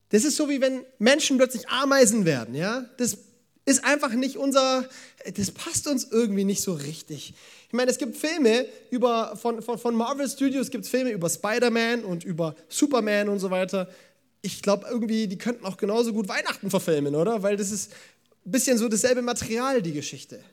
Das 0.10 0.24
ist 0.24 0.36
so, 0.36 0.50
wie 0.50 0.62
wenn 0.62 0.86
Menschen 1.00 1.38
plötzlich 1.38 1.68
Ameisen 1.70 2.26
werden. 2.26 2.56
Ja? 2.56 2.86
Das 2.98 3.18
ist 3.66 3.84
einfach 3.84 4.14
nicht 4.14 4.38
unser, 4.38 4.88
das 5.36 5.52
passt 5.52 5.88
uns 5.88 6.08
irgendwie 6.12 6.44
nicht 6.44 6.62
so 6.62 6.74
richtig. 6.74 7.34
Ich 7.68 7.74
meine, 7.74 7.92
es 7.92 7.98
gibt 7.98 8.18
Filme 8.18 8.66
über, 8.90 9.36
von, 9.36 9.62
von, 9.62 9.78
von 9.78 9.96
Marvel 9.96 10.28
Studios, 10.28 10.72
gibt 10.72 10.86
es 10.86 10.90
Filme 10.90 11.12
über 11.12 11.30
Spider-Man 11.30 12.04
und 12.04 12.24
über 12.24 12.56
Superman 12.70 13.30
und 13.30 13.40
so 13.40 13.52
weiter. 13.52 13.88
Ich 14.42 14.62
glaube 14.62 14.88
irgendwie, 14.90 15.28
die 15.28 15.38
könnten 15.38 15.66
auch 15.66 15.78
genauso 15.78 16.12
gut 16.12 16.28
Weihnachten 16.28 16.70
verfilmen, 16.70 17.16
oder? 17.16 17.44
Weil 17.44 17.56
das 17.56 17.72
ist 17.72 17.92
ein 18.46 18.52
bisschen 18.52 18.78
so 18.78 18.90
dasselbe 18.90 19.22
Material, 19.22 19.82
die 19.82 19.94
Geschichte. 19.94 20.44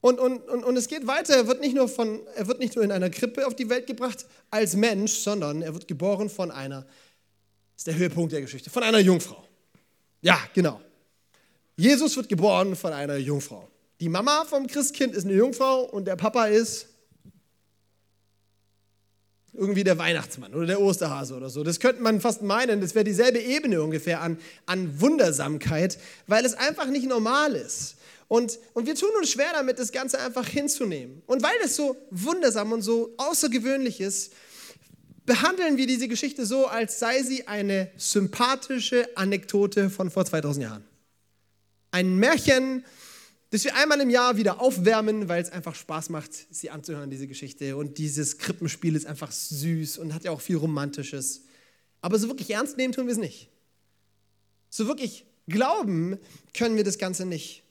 Und, 0.00 0.18
und, 0.18 0.48
und, 0.48 0.64
und 0.64 0.76
es 0.76 0.88
geht 0.88 1.06
weiter, 1.06 1.34
er 1.34 1.46
wird, 1.46 1.60
nicht 1.60 1.74
nur 1.74 1.88
von, 1.88 2.20
er 2.34 2.46
wird 2.46 2.58
nicht 2.58 2.74
nur 2.74 2.84
in 2.84 2.92
einer 2.92 3.10
Krippe 3.10 3.46
auf 3.46 3.54
die 3.54 3.68
Welt 3.68 3.86
gebracht 3.86 4.26
als 4.50 4.74
Mensch, 4.76 5.12
sondern 5.12 5.62
er 5.62 5.72
wird 5.74 5.88
geboren 5.88 6.28
von 6.28 6.50
einer 6.50 6.86
das 7.74 7.80
ist 7.80 7.86
der 7.88 7.96
Höhepunkt 7.96 8.32
der 8.32 8.40
Geschichte. 8.40 8.70
Von 8.70 8.84
einer 8.84 9.00
Jungfrau. 9.00 9.44
Ja, 10.20 10.38
genau. 10.54 10.80
Jesus 11.76 12.16
wird 12.16 12.28
geboren 12.28 12.76
von 12.76 12.92
einer 12.92 13.16
Jungfrau. 13.16 13.68
Die 14.00 14.08
Mama 14.08 14.44
vom 14.44 14.66
Christkind 14.66 15.14
ist 15.14 15.24
eine 15.24 15.34
Jungfrau 15.34 15.82
und 15.82 16.06
der 16.06 16.16
Papa 16.16 16.46
ist 16.46 16.88
irgendwie 19.52 19.84
der 19.84 19.98
Weihnachtsmann 19.98 20.52
oder 20.52 20.66
der 20.66 20.80
Osterhase 20.80 21.34
oder 21.34 21.48
so. 21.48 21.62
Das 21.62 21.78
könnte 21.78 22.02
man 22.02 22.20
fast 22.20 22.42
meinen, 22.42 22.80
das 22.80 22.94
wäre 22.94 23.04
dieselbe 23.04 23.38
Ebene 23.38 23.82
ungefähr 23.82 24.20
an, 24.20 24.38
an 24.66 25.00
Wundersamkeit, 25.00 25.98
weil 26.26 26.44
es 26.44 26.54
einfach 26.54 26.86
nicht 26.86 27.06
normal 27.08 27.54
ist. 27.54 27.96
Und, 28.26 28.58
und 28.72 28.86
wir 28.86 28.94
tun 28.94 29.10
uns 29.18 29.30
schwer 29.30 29.52
damit, 29.52 29.78
das 29.78 29.92
Ganze 29.92 30.18
einfach 30.18 30.46
hinzunehmen. 30.46 31.22
Und 31.26 31.42
weil 31.42 31.54
es 31.64 31.76
so 31.76 31.96
wundersam 32.10 32.72
und 32.72 32.82
so 32.82 33.14
außergewöhnlich 33.16 34.00
ist, 34.00 34.32
behandeln 35.24 35.76
wir 35.76 35.86
diese 35.86 36.08
Geschichte 36.08 36.46
so, 36.46 36.66
als 36.66 36.98
sei 36.98 37.22
sie 37.22 37.46
eine 37.46 37.90
sympathische 37.96 39.08
Anekdote 39.16 39.88
von 39.88 40.10
vor 40.10 40.24
2000 40.24 40.64
Jahren. 40.64 40.84
Ein 41.94 42.16
Märchen, 42.16 42.84
das 43.50 43.62
wir 43.62 43.76
einmal 43.76 44.00
im 44.00 44.10
Jahr 44.10 44.36
wieder 44.36 44.60
aufwärmen, 44.60 45.28
weil 45.28 45.40
es 45.40 45.52
einfach 45.52 45.76
Spaß 45.76 46.10
macht, 46.10 46.32
sie 46.50 46.68
anzuhören, 46.68 47.08
diese 47.08 47.28
Geschichte. 47.28 47.76
Und 47.76 47.98
dieses 47.98 48.38
Krippenspiel 48.38 48.96
ist 48.96 49.06
einfach 49.06 49.30
süß 49.30 49.98
und 49.98 50.12
hat 50.12 50.24
ja 50.24 50.32
auch 50.32 50.40
viel 50.40 50.56
Romantisches. 50.56 51.42
Aber 52.00 52.18
so 52.18 52.26
wirklich 52.26 52.50
ernst 52.50 52.76
nehmen 52.78 52.92
tun 52.92 53.06
wir 53.06 53.12
es 53.12 53.18
nicht. 53.18 53.48
So 54.70 54.88
wirklich 54.88 55.24
glauben 55.46 56.18
können 56.52 56.74
wir 56.74 56.82
das 56.82 56.98
Ganze 56.98 57.26
nicht. 57.26 57.62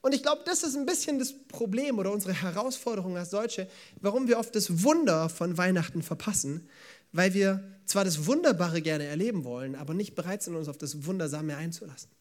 Und 0.00 0.14
ich 0.14 0.22
glaube, 0.22 0.42
das 0.44 0.62
ist 0.62 0.76
ein 0.76 0.86
bisschen 0.86 1.18
das 1.18 1.34
Problem 1.48 1.98
oder 1.98 2.12
unsere 2.12 2.34
Herausforderung 2.34 3.16
als 3.16 3.30
Deutsche, 3.30 3.66
warum 4.00 4.28
wir 4.28 4.38
oft 4.38 4.54
das 4.54 4.84
Wunder 4.84 5.28
von 5.28 5.58
Weihnachten 5.58 6.04
verpassen, 6.04 6.68
weil 7.10 7.34
wir 7.34 7.64
zwar 7.86 8.04
das 8.04 8.26
Wunderbare 8.26 8.80
gerne 8.80 9.06
erleben 9.06 9.42
wollen, 9.42 9.74
aber 9.74 9.92
nicht 9.92 10.14
bereit 10.14 10.44
sind, 10.44 10.54
uns 10.54 10.68
auf 10.68 10.78
das 10.78 11.04
Wundersame 11.04 11.56
einzulassen. 11.56 12.12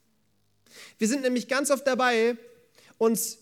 Wir 0.97 1.07
sind 1.07 1.21
nämlich 1.21 1.47
ganz 1.47 1.71
oft 1.71 1.85
dabei, 1.85 2.37
uns 2.97 3.39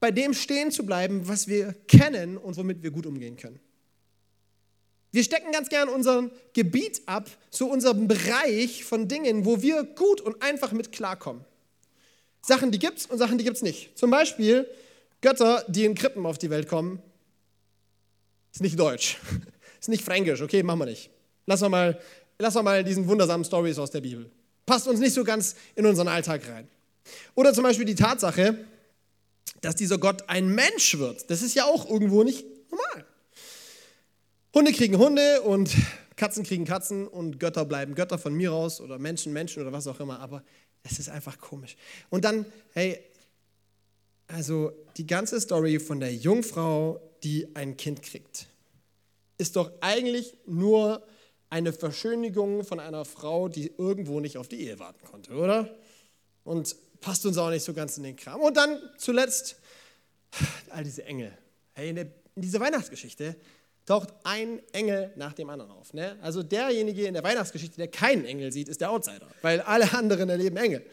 bei 0.00 0.10
dem 0.10 0.34
stehen 0.34 0.70
zu 0.70 0.84
bleiben, 0.84 1.26
was 1.28 1.48
wir 1.48 1.72
kennen 1.88 2.36
und 2.36 2.56
womit 2.56 2.82
wir 2.82 2.90
gut 2.90 3.06
umgehen 3.06 3.36
können. 3.36 3.60
Wir 5.12 5.24
stecken 5.24 5.50
ganz 5.52 5.68
gern 5.68 5.88
unseren 5.88 6.30
Gebiet 6.52 7.00
ab, 7.06 7.30
so 7.50 7.68
unseren 7.68 8.06
Bereich 8.06 8.84
von 8.84 9.08
Dingen, 9.08 9.46
wo 9.46 9.62
wir 9.62 9.82
gut 9.84 10.20
und 10.20 10.42
einfach 10.42 10.72
mit 10.72 10.92
klarkommen. 10.92 11.44
Sachen, 12.42 12.70
die 12.70 12.78
gibt's 12.78 13.06
und 13.06 13.18
Sachen, 13.18 13.38
die 13.38 13.44
gibt's 13.44 13.62
nicht. 13.62 13.96
Zum 13.96 14.10
Beispiel 14.10 14.68
Götter, 15.22 15.64
die 15.68 15.84
in 15.84 15.94
Krippen 15.94 16.26
auf 16.26 16.38
die 16.38 16.50
Welt 16.50 16.68
kommen. 16.68 17.02
Ist 18.52 18.62
nicht 18.62 18.78
deutsch. 18.78 19.18
Ist 19.80 19.88
nicht 19.88 20.04
fränkisch, 20.04 20.42
okay, 20.42 20.62
machen 20.62 20.80
wir 20.80 20.86
nicht. 20.86 21.10
Lass 21.46 21.62
wir 21.62 21.68
mal, 21.68 22.00
lass 22.38 22.54
wir 22.54 22.62
mal 22.62 22.84
diesen 22.84 23.08
wundersamen 23.08 23.44
Stories 23.44 23.78
aus 23.78 23.90
der 23.90 24.00
Bibel. 24.00 24.30
Passt 24.66 24.86
uns 24.88 25.00
nicht 25.00 25.14
so 25.14 25.24
ganz 25.24 25.54
in 25.74 25.86
unseren 25.86 26.08
Alltag 26.08 26.48
rein. 26.48 26.68
Oder 27.34 27.54
zum 27.54 27.62
Beispiel 27.62 27.86
die 27.86 27.94
Tatsache, 27.94 28.58
dass 29.60 29.76
dieser 29.76 29.98
Gott 29.98 30.28
ein 30.28 30.48
Mensch 30.48 30.98
wird. 30.98 31.30
Das 31.30 31.42
ist 31.42 31.54
ja 31.54 31.64
auch 31.64 31.88
irgendwo 31.88 32.24
nicht 32.24 32.44
normal. 32.70 33.06
Hunde 34.52 34.72
kriegen 34.72 34.98
Hunde 34.98 35.42
und 35.42 35.74
Katzen 36.16 36.44
kriegen 36.44 36.64
Katzen 36.64 37.06
und 37.06 37.38
Götter 37.38 37.64
bleiben 37.64 37.94
Götter 37.94 38.18
von 38.18 38.34
mir 38.34 38.52
aus 38.52 38.80
oder 38.80 38.98
Menschen 38.98 39.32
Menschen 39.32 39.62
oder 39.62 39.72
was 39.72 39.86
auch 39.86 40.00
immer. 40.00 40.20
Aber 40.20 40.42
es 40.82 40.98
ist 40.98 41.08
einfach 41.08 41.38
komisch. 41.38 41.76
Und 42.10 42.24
dann, 42.24 42.44
hey, 42.72 42.98
also 44.26 44.72
die 44.96 45.06
ganze 45.06 45.40
Story 45.40 45.78
von 45.78 46.00
der 46.00 46.14
Jungfrau, 46.14 47.00
die 47.22 47.54
ein 47.54 47.76
Kind 47.76 48.02
kriegt 48.02 48.48
ist 49.38 49.56
doch 49.56 49.70
eigentlich 49.80 50.34
nur 50.46 51.02
eine 51.50 51.72
Verschönigung 51.72 52.64
von 52.64 52.80
einer 52.80 53.04
Frau, 53.04 53.48
die 53.48 53.72
irgendwo 53.78 54.20
nicht 54.20 54.36
auf 54.36 54.48
die 54.48 54.62
Ehe 54.62 54.78
warten 54.78 55.04
konnte, 55.04 55.32
oder? 55.32 55.74
Und 56.44 56.76
passt 57.00 57.24
uns 57.26 57.38
auch 57.38 57.50
nicht 57.50 57.64
so 57.64 57.72
ganz 57.72 57.96
in 57.98 58.04
den 58.04 58.16
Kram. 58.16 58.40
Und 58.40 58.56
dann 58.56 58.78
zuletzt 58.98 59.56
all 60.70 60.84
diese 60.84 61.04
Engel. 61.04 61.36
Hey, 61.74 61.90
in, 61.90 61.96
der, 61.96 62.06
in 62.34 62.42
dieser 62.42 62.60
Weihnachtsgeschichte 62.60 63.36
taucht 63.84 64.08
ein 64.24 64.60
Engel 64.72 65.12
nach 65.16 65.32
dem 65.32 65.48
anderen 65.48 65.70
auf. 65.70 65.94
Ne? 65.94 66.16
Also 66.20 66.42
derjenige 66.42 67.06
in 67.06 67.14
der 67.14 67.22
Weihnachtsgeschichte, 67.22 67.76
der 67.76 67.88
keinen 67.88 68.24
Engel 68.24 68.52
sieht, 68.52 68.68
ist 68.68 68.80
der 68.80 68.90
Outsider, 68.90 69.28
weil 69.42 69.60
alle 69.60 69.92
anderen 69.92 70.28
erleben 70.28 70.56
Engel. 70.56 70.84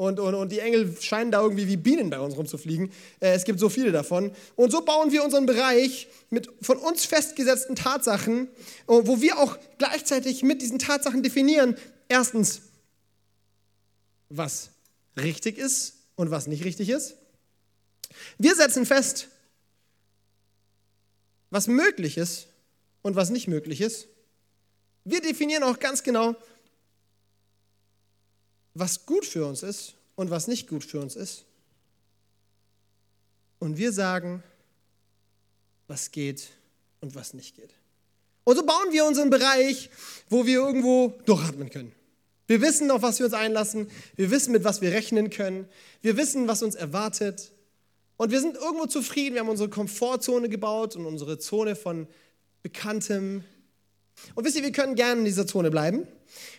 Und, 0.00 0.18
und, 0.18 0.34
und 0.34 0.50
die 0.50 0.60
Engel 0.60 0.96
scheinen 0.98 1.30
da 1.30 1.42
irgendwie 1.42 1.68
wie 1.68 1.76
Bienen 1.76 2.08
bei 2.08 2.18
uns 2.18 2.34
rumzufliegen. 2.34 2.90
Äh, 3.20 3.34
es 3.34 3.44
gibt 3.44 3.60
so 3.60 3.68
viele 3.68 3.92
davon. 3.92 4.32
Und 4.56 4.70
so 4.70 4.80
bauen 4.80 5.12
wir 5.12 5.22
unseren 5.22 5.44
Bereich 5.44 6.08
mit 6.30 6.48
von 6.62 6.78
uns 6.78 7.04
festgesetzten 7.04 7.76
Tatsachen, 7.76 8.48
äh, 8.48 8.48
wo 8.86 9.20
wir 9.20 9.38
auch 9.38 9.58
gleichzeitig 9.76 10.42
mit 10.42 10.62
diesen 10.62 10.78
Tatsachen 10.78 11.22
definieren. 11.22 11.76
Erstens, 12.08 12.62
was 14.30 14.70
richtig 15.18 15.58
ist 15.58 15.96
und 16.14 16.30
was 16.30 16.46
nicht 16.46 16.64
richtig 16.64 16.88
ist. 16.88 17.16
Wir 18.38 18.54
setzen 18.54 18.86
fest, 18.86 19.28
was 21.50 21.66
möglich 21.66 22.16
ist 22.16 22.46
und 23.02 23.16
was 23.16 23.28
nicht 23.28 23.48
möglich 23.48 23.82
ist. 23.82 24.06
Wir 25.04 25.20
definieren 25.20 25.62
auch 25.62 25.78
ganz 25.78 26.02
genau, 26.02 26.36
was 28.74 29.06
gut 29.06 29.24
für 29.24 29.46
uns 29.46 29.62
ist 29.62 29.94
und 30.14 30.30
was 30.30 30.48
nicht 30.48 30.68
gut 30.68 30.84
für 30.84 31.00
uns 31.00 31.16
ist. 31.16 31.44
Und 33.58 33.76
wir 33.76 33.92
sagen, 33.92 34.42
was 35.86 36.10
geht 36.10 36.48
und 37.00 37.14
was 37.14 37.34
nicht 37.34 37.56
geht. 37.56 37.74
Und 38.44 38.56
so 38.56 38.64
bauen 38.64 38.92
wir 38.92 39.04
unseren 39.04 39.30
Bereich, 39.30 39.90
wo 40.28 40.46
wir 40.46 40.60
irgendwo 40.60 41.20
durchatmen 41.26 41.68
können. 41.70 41.92
Wir 42.46 42.60
wissen, 42.60 42.90
auf 42.90 43.02
was 43.02 43.18
wir 43.18 43.26
uns 43.26 43.34
einlassen. 43.34 43.88
Wir 44.16 44.30
wissen, 44.30 44.52
mit 44.52 44.64
was 44.64 44.80
wir 44.80 44.90
rechnen 44.90 45.30
können. 45.30 45.68
Wir 46.00 46.16
wissen, 46.16 46.48
was 46.48 46.62
uns 46.62 46.74
erwartet. 46.74 47.52
Und 48.16 48.32
wir 48.32 48.40
sind 48.40 48.56
irgendwo 48.56 48.86
zufrieden. 48.86 49.34
Wir 49.34 49.40
haben 49.40 49.48
unsere 49.48 49.68
Komfortzone 49.68 50.48
gebaut 50.48 50.96
und 50.96 51.06
unsere 51.06 51.38
Zone 51.38 51.76
von 51.76 52.08
Bekanntem. 52.62 53.44
Und 54.34 54.44
wisst 54.44 54.56
ihr, 54.56 54.62
wir 54.62 54.72
können 54.72 54.94
gerne 54.94 55.20
in 55.20 55.24
dieser 55.24 55.46
Zone 55.46 55.70
bleiben. 55.70 56.06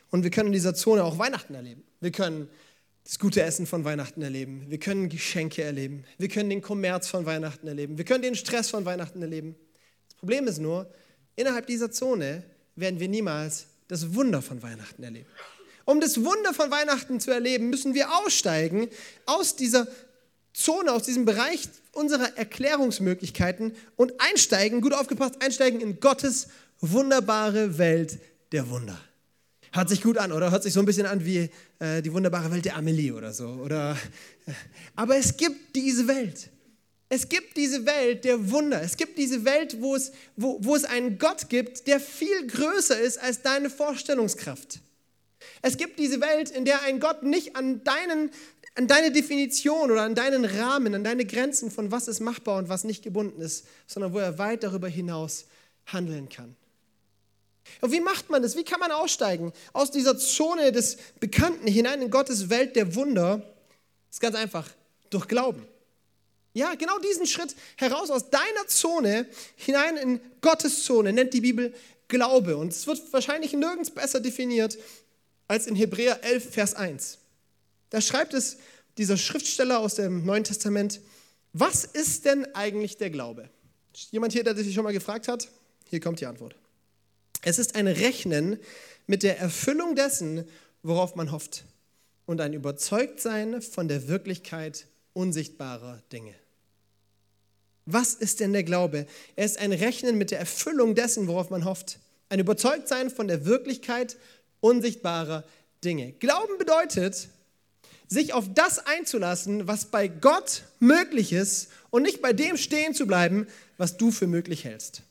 Und 0.09 0.23
wir 0.23 0.29
können 0.29 0.47
in 0.47 0.53
dieser 0.53 0.75
Zone 0.75 1.03
auch 1.03 1.17
Weihnachten 1.17 1.53
erleben. 1.53 1.83
Wir 1.99 2.11
können 2.11 2.49
das 3.03 3.17
gute 3.17 3.41
Essen 3.41 3.65
von 3.65 3.83
Weihnachten 3.83 4.21
erleben. 4.21 4.65
Wir 4.69 4.79
können 4.79 5.09
Geschenke 5.09 5.63
erleben. 5.63 6.03
Wir 6.17 6.27
können 6.27 6.49
den 6.49 6.61
Kommerz 6.61 7.07
von 7.07 7.25
Weihnachten 7.25 7.67
erleben. 7.67 7.97
Wir 7.97 8.05
können 8.05 8.21
den 8.21 8.35
Stress 8.35 8.69
von 8.69 8.85
Weihnachten 8.85 9.21
erleben. 9.21 9.55
Das 10.09 10.17
Problem 10.17 10.47
ist 10.47 10.59
nur, 10.59 10.89
innerhalb 11.35 11.67
dieser 11.67 11.91
Zone 11.91 12.43
werden 12.75 12.99
wir 12.99 13.07
niemals 13.07 13.67
das 13.87 14.13
Wunder 14.13 14.41
von 14.41 14.61
Weihnachten 14.61 15.03
erleben. 15.03 15.27
Um 15.85 15.99
das 15.99 16.23
Wunder 16.23 16.53
von 16.53 16.69
Weihnachten 16.71 17.19
zu 17.19 17.31
erleben, 17.31 17.69
müssen 17.69 17.93
wir 17.95 18.15
aussteigen 18.19 18.87
aus 19.25 19.55
dieser 19.55 19.87
Zone, 20.53 20.91
aus 20.91 21.03
diesem 21.03 21.25
Bereich 21.25 21.67
unserer 21.91 22.37
Erklärungsmöglichkeiten 22.37 23.75
und 23.95 24.13
einsteigen, 24.19 24.81
gut 24.81 24.93
aufgepasst, 24.93 25.41
einsteigen 25.41 25.81
in 25.81 25.99
Gottes 25.99 26.49
wunderbare 26.81 27.77
Welt 27.77 28.19
der 28.51 28.69
Wunder. 28.69 28.99
Hört 29.73 29.87
sich 29.87 30.01
gut 30.01 30.17
an, 30.17 30.33
oder? 30.33 30.51
Hört 30.51 30.63
sich 30.63 30.73
so 30.73 30.81
ein 30.81 30.85
bisschen 30.85 31.05
an 31.05 31.23
wie 31.23 31.49
äh, 31.79 32.01
die 32.01 32.11
wunderbare 32.11 32.51
Welt 32.51 32.65
der 32.65 32.75
Amelie 32.75 33.13
oder 33.13 33.31
so. 33.31 33.47
Oder, 33.47 33.95
äh, 34.45 34.51
aber 34.95 35.15
es 35.15 35.37
gibt 35.37 35.75
diese 35.75 36.07
Welt. 36.07 36.49
Es 37.07 37.27
gibt 37.27 37.55
diese 37.55 37.85
Welt 37.85 38.25
der 38.25 38.51
Wunder. 38.51 38.81
Es 38.81 38.97
gibt 38.97 39.17
diese 39.17 39.45
Welt, 39.45 39.81
wo 39.81 39.95
es, 39.95 40.11
wo, 40.35 40.57
wo 40.61 40.75
es 40.75 40.83
einen 40.83 41.17
Gott 41.17 41.49
gibt, 41.49 41.87
der 41.87 41.99
viel 41.99 42.47
größer 42.47 42.99
ist 42.99 43.17
als 43.17 43.41
deine 43.41 43.69
Vorstellungskraft. 43.69 44.79
Es 45.61 45.77
gibt 45.77 45.99
diese 45.99 46.19
Welt, 46.21 46.49
in 46.51 46.65
der 46.65 46.81
ein 46.83 46.99
Gott 46.99 47.23
nicht 47.23 47.55
an, 47.55 47.83
deinen, 47.83 48.31
an 48.75 48.87
deine 48.87 49.11
Definition 49.11 49.91
oder 49.91 50.03
an 50.03 50.15
deinen 50.15 50.43
Rahmen, 50.43 50.95
an 50.95 51.03
deine 51.03 51.25
Grenzen 51.25 51.71
von 51.71 51.91
was 51.91 52.07
ist 52.07 52.19
machbar 52.19 52.57
und 52.57 52.69
was 52.69 52.83
nicht 52.83 53.03
gebunden 53.03 53.41
ist, 53.41 53.67
sondern 53.87 54.13
wo 54.13 54.19
er 54.19 54.37
weit 54.37 54.63
darüber 54.63 54.87
hinaus 54.87 55.45
handeln 55.85 56.29
kann. 56.29 56.55
Und 57.79 57.91
wie 57.91 58.01
macht 58.01 58.29
man 58.29 58.41
das? 58.41 58.55
Wie 58.55 58.63
kann 58.63 58.79
man 58.79 58.91
aussteigen 58.91 59.53
aus 59.73 59.91
dieser 59.91 60.17
Zone 60.17 60.71
des 60.71 60.97
Bekannten 61.19 61.67
hinein 61.67 62.01
in 62.01 62.11
Gottes 62.11 62.49
Welt 62.49 62.75
der 62.75 62.95
Wunder? 62.95 63.37
Das 63.37 64.17
ist 64.17 64.19
ganz 64.19 64.35
einfach, 64.35 64.69
durch 65.09 65.27
Glauben. 65.27 65.65
Ja, 66.53 66.75
genau 66.75 66.99
diesen 66.99 67.25
Schritt 67.25 67.55
heraus 67.77 68.09
aus 68.09 68.29
deiner 68.29 68.67
Zone 68.67 69.25
hinein 69.55 69.95
in 69.95 70.19
Gottes 70.41 70.83
Zone 70.83 71.13
nennt 71.13 71.33
die 71.33 71.41
Bibel 71.41 71.73
Glaube. 72.09 72.57
Und 72.57 72.73
es 72.73 72.87
wird 72.87 73.01
wahrscheinlich 73.13 73.53
nirgends 73.53 73.89
besser 73.89 74.19
definiert 74.19 74.77
als 75.47 75.67
in 75.67 75.75
Hebräer 75.75 76.23
11, 76.23 76.53
Vers 76.53 76.73
1. 76.75 77.19
Da 77.89 78.01
schreibt 78.01 78.33
es 78.33 78.57
dieser 78.97 79.17
Schriftsteller 79.17 79.79
aus 79.79 79.95
dem 79.95 80.25
Neuen 80.25 80.43
Testament, 80.43 80.99
was 81.53 81.85
ist 81.85 82.25
denn 82.25 82.45
eigentlich 82.53 82.97
der 82.97 83.09
Glaube? 83.09 83.49
Jemand 84.11 84.33
hier, 84.33 84.43
der 84.43 84.55
sich 84.55 84.73
schon 84.73 84.83
mal 84.83 84.93
gefragt 84.93 85.27
hat? 85.27 85.49
Hier 85.89 85.99
kommt 85.99 86.19
die 86.19 86.25
Antwort. 86.25 86.55
Es 87.43 87.59
ist 87.59 87.75
ein 87.75 87.87
Rechnen 87.87 88.59
mit 89.07 89.23
der 89.23 89.39
Erfüllung 89.39 89.95
dessen, 89.95 90.45
worauf 90.83 91.15
man 91.15 91.31
hofft 91.31 91.65
und 92.25 92.39
ein 92.41 92.53
Überzeugtsein 92.53 93.61
von 93.61 93.87
der 93.87 94.07
Wirklichkeit 94.07 94.87
unsichtbarer 95.13 96.01
Dinge. 96.11 96.33
Was 97.85 98.13
ist 98.13 98.39
denn 98.39 98.53
der 98.53 98.63
Glaube? 98.63 99.07
Er 99.35 99.45
ist 99.45 99.57
ein 99.57 99.73
Rechnen 99.73 100.17
mit 100.17 100.31
der 100.31 100.39
Erfüllung 100.39 100.95
dessen, 100.95 101.27
worauf 101.27 101.49
man 101.49 101.65
hofft. 101.65 101.99
Ein 102.29 102.39
Überzeugtsein 102.39 103.09
von 103.09 103.27
der 103.27 103.45
Wirklichkeit 103.45 104.17
unsichtbarer 104.59 105.43
Dinge. 105.83 106.13
Glauben 106.13 106.57
bedeutet, 106.57 107.27
sich 108.07 108.33
auf 108.33 108.45
das 108.53 108.79
einzulassen, 108.79 109.67
was 109.67 109.85
bei 109.85 110.07
Gott 110.07 110.63
möglich 110.79 111.33
ist 111.33 111.69
und 111.89 112.03
nicht 112.03 112.21
bei 112.21 112.33
dem 112.33 112.57
stehen 112.57 112.93
zu 112.93 113.07
bleiben, 113.07 113.47
was 113.77 113.97
du 113.97 114.11
für 114.11 114.27
möglich 114.27 114.63
hältst. 114.63 115.03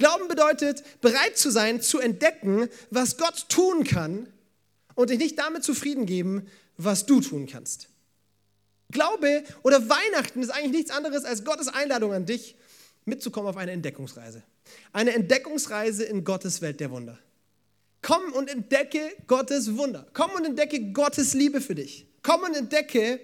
Glauben 0.00 0.28
bedeutet, 0.28 0.82
bereit 1.02 1.36
zu 1.36 1.50
sein, 1.50 1.82
zu 1.82 2.00
entdecken, 2.00 2.68
was 2.90 3.18
Gott 3.18 3.48
tun 3.50 3.84
kann 3.84 4.26
und 4.94 5.10
dich 5.10 5.18
nicht 5.18 5.38
damit 5.38 5.62
zufrieden 5.62 6.06
geben, 6.06 6.48
was 6.78 7.04
du 7.04 7.20
tun 7.20 7.46
kannst. 7.46 7.88
Glaube 8.90 9.44
oder 9.62 9.88
Weihnachten 9.90 10.42
ist 10.42 10.48
eigentlich 10.48 10.72
nichts 10.72 10.90
anderes 10.90 11.24
als 11.24 11.44
Gottes 11.44 11.68
Einladung 11.68 12.14
an 12.14 12.24
dich, 12.24 12.56
mitzukommen 13.04 13.50
auf 13.50 13.58
eine 13.58 13.72
Entdeckungsreise. 13.72 14.42
Eine 14.94 15.12
Entdeckungsreise 15.12 16.04
in 16.04 16.24
Gottes 16.24 16.62
Welt 16.62 16.80
der 16.80 16.90
Wunder. 16.90 17.18
Komm 18.00 18.32
und 18.32 18.48
entdecke 18.48 19.12
Gottes 19.26 19.76
Wunder. 19.76 20.06
Komm 20.14 20.30
und 20.30 20.46
entdecke 20.46 20.92
Gottes 20.92 21.34
Liebe 21.34 21.60
für 21.60 21.74
dich. 21.74 22.06
Komm 22.22 22.42
und 22.42 22.56
entdecke 22.56 23.20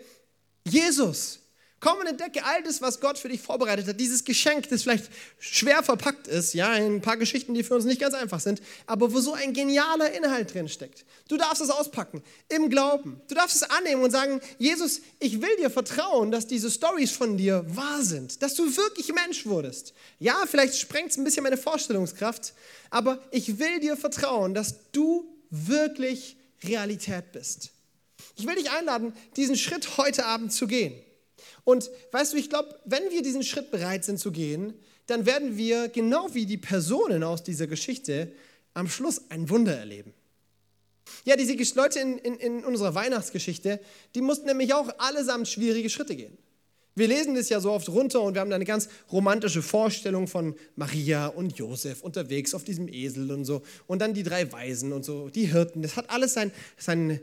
Jesus. 0.69 1.41
Komm 1.79 1.99
und 1.99 2.07
entdecke 2.07 2.43
all 2.43 2.63
das, 2.63 2.81
was 2.81 3.01
Gott 3.01 3.19
für 3.19 3.29
dich 3.29 3.41
vorbereitet 3.43 3.87
hat. 3.87 4.01
Dieses 4.01 4.25
Geschenk, 4.25 4.69
das 4.71 4.83
vielleicht 4.83 5.11
schwer 5.39 5.83
verpackt 5.83 6.27
ist, 6.27 6.55
ja, 6.55 6.75
in 6.75 6.97
ein 6.97 7.01
paar 7.03 7.19
Geschichten, 7.19 7.53
die 7.53 7.63
für 7.63 7.75
uns 7.75 7.85
nicht 7.85 8.01
ganz 8.01 8.15
einfach 8.15 8.41
sind, 8.41 8.63
aber 8.87 9.13
wo 9.13 9.21
so 9.21 9.35
ein 9.35 9.53
genialer 9.53 10.11
Inhalt 10.13 10.55
drin 10.55 10.71
steckt. 10.71 11.05
Du 11.29 11.37
darfst 11.37 11.61
es 11.61 11.69
auspacken 11.69 12.23
im 12.49 12.71
Glauben. 12.71 13.21
Du 13.29 13.35
darfst 13.35 13.57
es 13.57 13.63
annehmen 13.63 14.03
und 14.03 14.11
sagen, 14.11 14.41
Jesus, 14.59 15.03
ich 15.19 15.43
will 15.43 15.55
dir 15.59 15.69
vertrauen, 15.69 16.31
dass 16.31 16.47
diese 16.47 16.71
Stories 16.71 17.11
von 17.11 17.37
dir 17.37 17.65
wahr 17.69 18.03
sind, 18.03 18.43
dass 18.43 18.55
du 18.55 18.75
wirklich 18.75 19.13
Mensch 19.13 19.45
wurdest. 19.45 19.93
Ja, 20.19 20.45
vielleicht 20.47 20.79
sprengt 20.79 21.11
es 21.11 21.19
ein 21.19 21.25
bisschen 21.25 21.43
meine 21.43 21.59
Vorstellungskraft, 21.59 22.55
aber 22.89 23.23
ich 23.31 23.59
will 23.59 23.81
dir 23.81 23.99
vertrauen, 23.99 24.55
dass 24.55 24.91
du 24.93 25.29
wirklich 25.51 26.37
Realität 26.65 27.33
bist. 27.33 27.71
Ich 28.37 28.47
will 28.47 28.55
dich 28.55 28.71
einladen, 28.71 29.13
diesen 29.37 29.57
Schritt 29.57 29.99
heute 29.99 30.25
Abend 30.25 30.55
zu 30.55 30.67
gehen. 30.67 30.95
Und 31.67 31.91
weißt 32.13 32.33
du, 32.33 32.37
ich 32.37 32.49
glaube, 32.49 32.79
wenn 32.85 33.11
wir 33.11 33.23
diesen 33.23 33.43
Schritt 33.43 33.73
bereit 33.73 34.05
sind 34.05 34.21
zu 34.21 34.31
gehen, 34.31 34.73
dann 35.09 35.27
werden 35.27 35.57
wir 35.57 35.89
genau 35.89 36.33
wie 36.33 36.47
die 36.47 36.59
Personen 36.59 37.25
aus 37.25 37.43
dieser 37.43 37.67
Geschichte 37.67 38.31
am 38.73 38.89
Schluss 38.89 39.23
ein 39.31 39.51
Wunder 39.51 39.77
erleben. 39.77 40.15
Ja, 41.25 41.35
diese 41.35 41.55
Leute 41.75 41.99
in, 41.99 42.19
in, 42.19 42.37
in 42.37 42.65
unserer 42.65 42.95
Weihnachtsgeschichte, 42.95 43.81
die 44.15 44.21
mussten 44.21 44.47
nämlich 44.47 44.75
auch 44.75 44.89
allesamt 44.99 45.49
schwierige 45.49 45.91
Schritte 45.91 46.15
gehen. 46.15 46.39
Wir 46.95 47.09
lesen 47.09 47.35
das 47.35 47.49
ja 47.49 47.59
so 47.59 47.73
oft 47.73 47.89
runter 47.89 48.23
und 48.23 48.35
wir 48.35 48.41
haben 48.41 48.51
da 48.51 48.55
eine 48.55 48.65
ganz 48.65 48.89
romantische 49.11 49.61
Vorstellung 49.61 50.29
von 50.29 50.55
Maria 50.77 51.27
und 51.27 51.59
Josef 51.59 52.03
unterwegs 52.03 52.55
auf 52.55 52.63
diesem 52.63 52.87
Esel 52.87 53.33
und 53.33 53.45
so. 53.45 53.63
Und 53.89 53.99
dann 54.03 54.15
die 54.15 54.23
drei 54.23 54.53
Weisen 54.53 54.93
und 54.93 55.05
so, 55.05 55.31
die 55.31 55.47
Hirten. 55.47 55.83
Das 55.83 55.97
hat 55.97 56.11
alles 56.11 56.33
sein, 56.33 56.53
sein, 56.79 57.19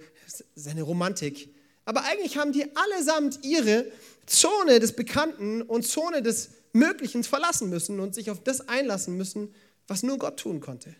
seine 0.53 0.82
Romantik. 0.82 1.47
Aber 1.86 2.04
eigentlich 2.06 2.38
haben 2.38 2.52
die 2.52 2.65
allesamt 2.76 3.39
ihre 3.43 3.86
Zone 4.26 4.80
des 4.80 4.93
Bekannten 4.93 5.62
und 5.62 5.86
Zone 5.86 6.22
des 6.22 6.52
Möglichen 6.72 7.24
verlassen 7.24 7.69
müssen 7.69 8.00
und 8.00 8.15
sich 8.15 8.32
auf 8.32 8.43
das 8.43 8.67
einlassen 8.67 9.17
müssen, 9.17 9.54
was 9.88 10.04
nur 10.04 10.17
Gott 10.17 10.39
tun 10.39 10.60
konnte. 10.60 10.96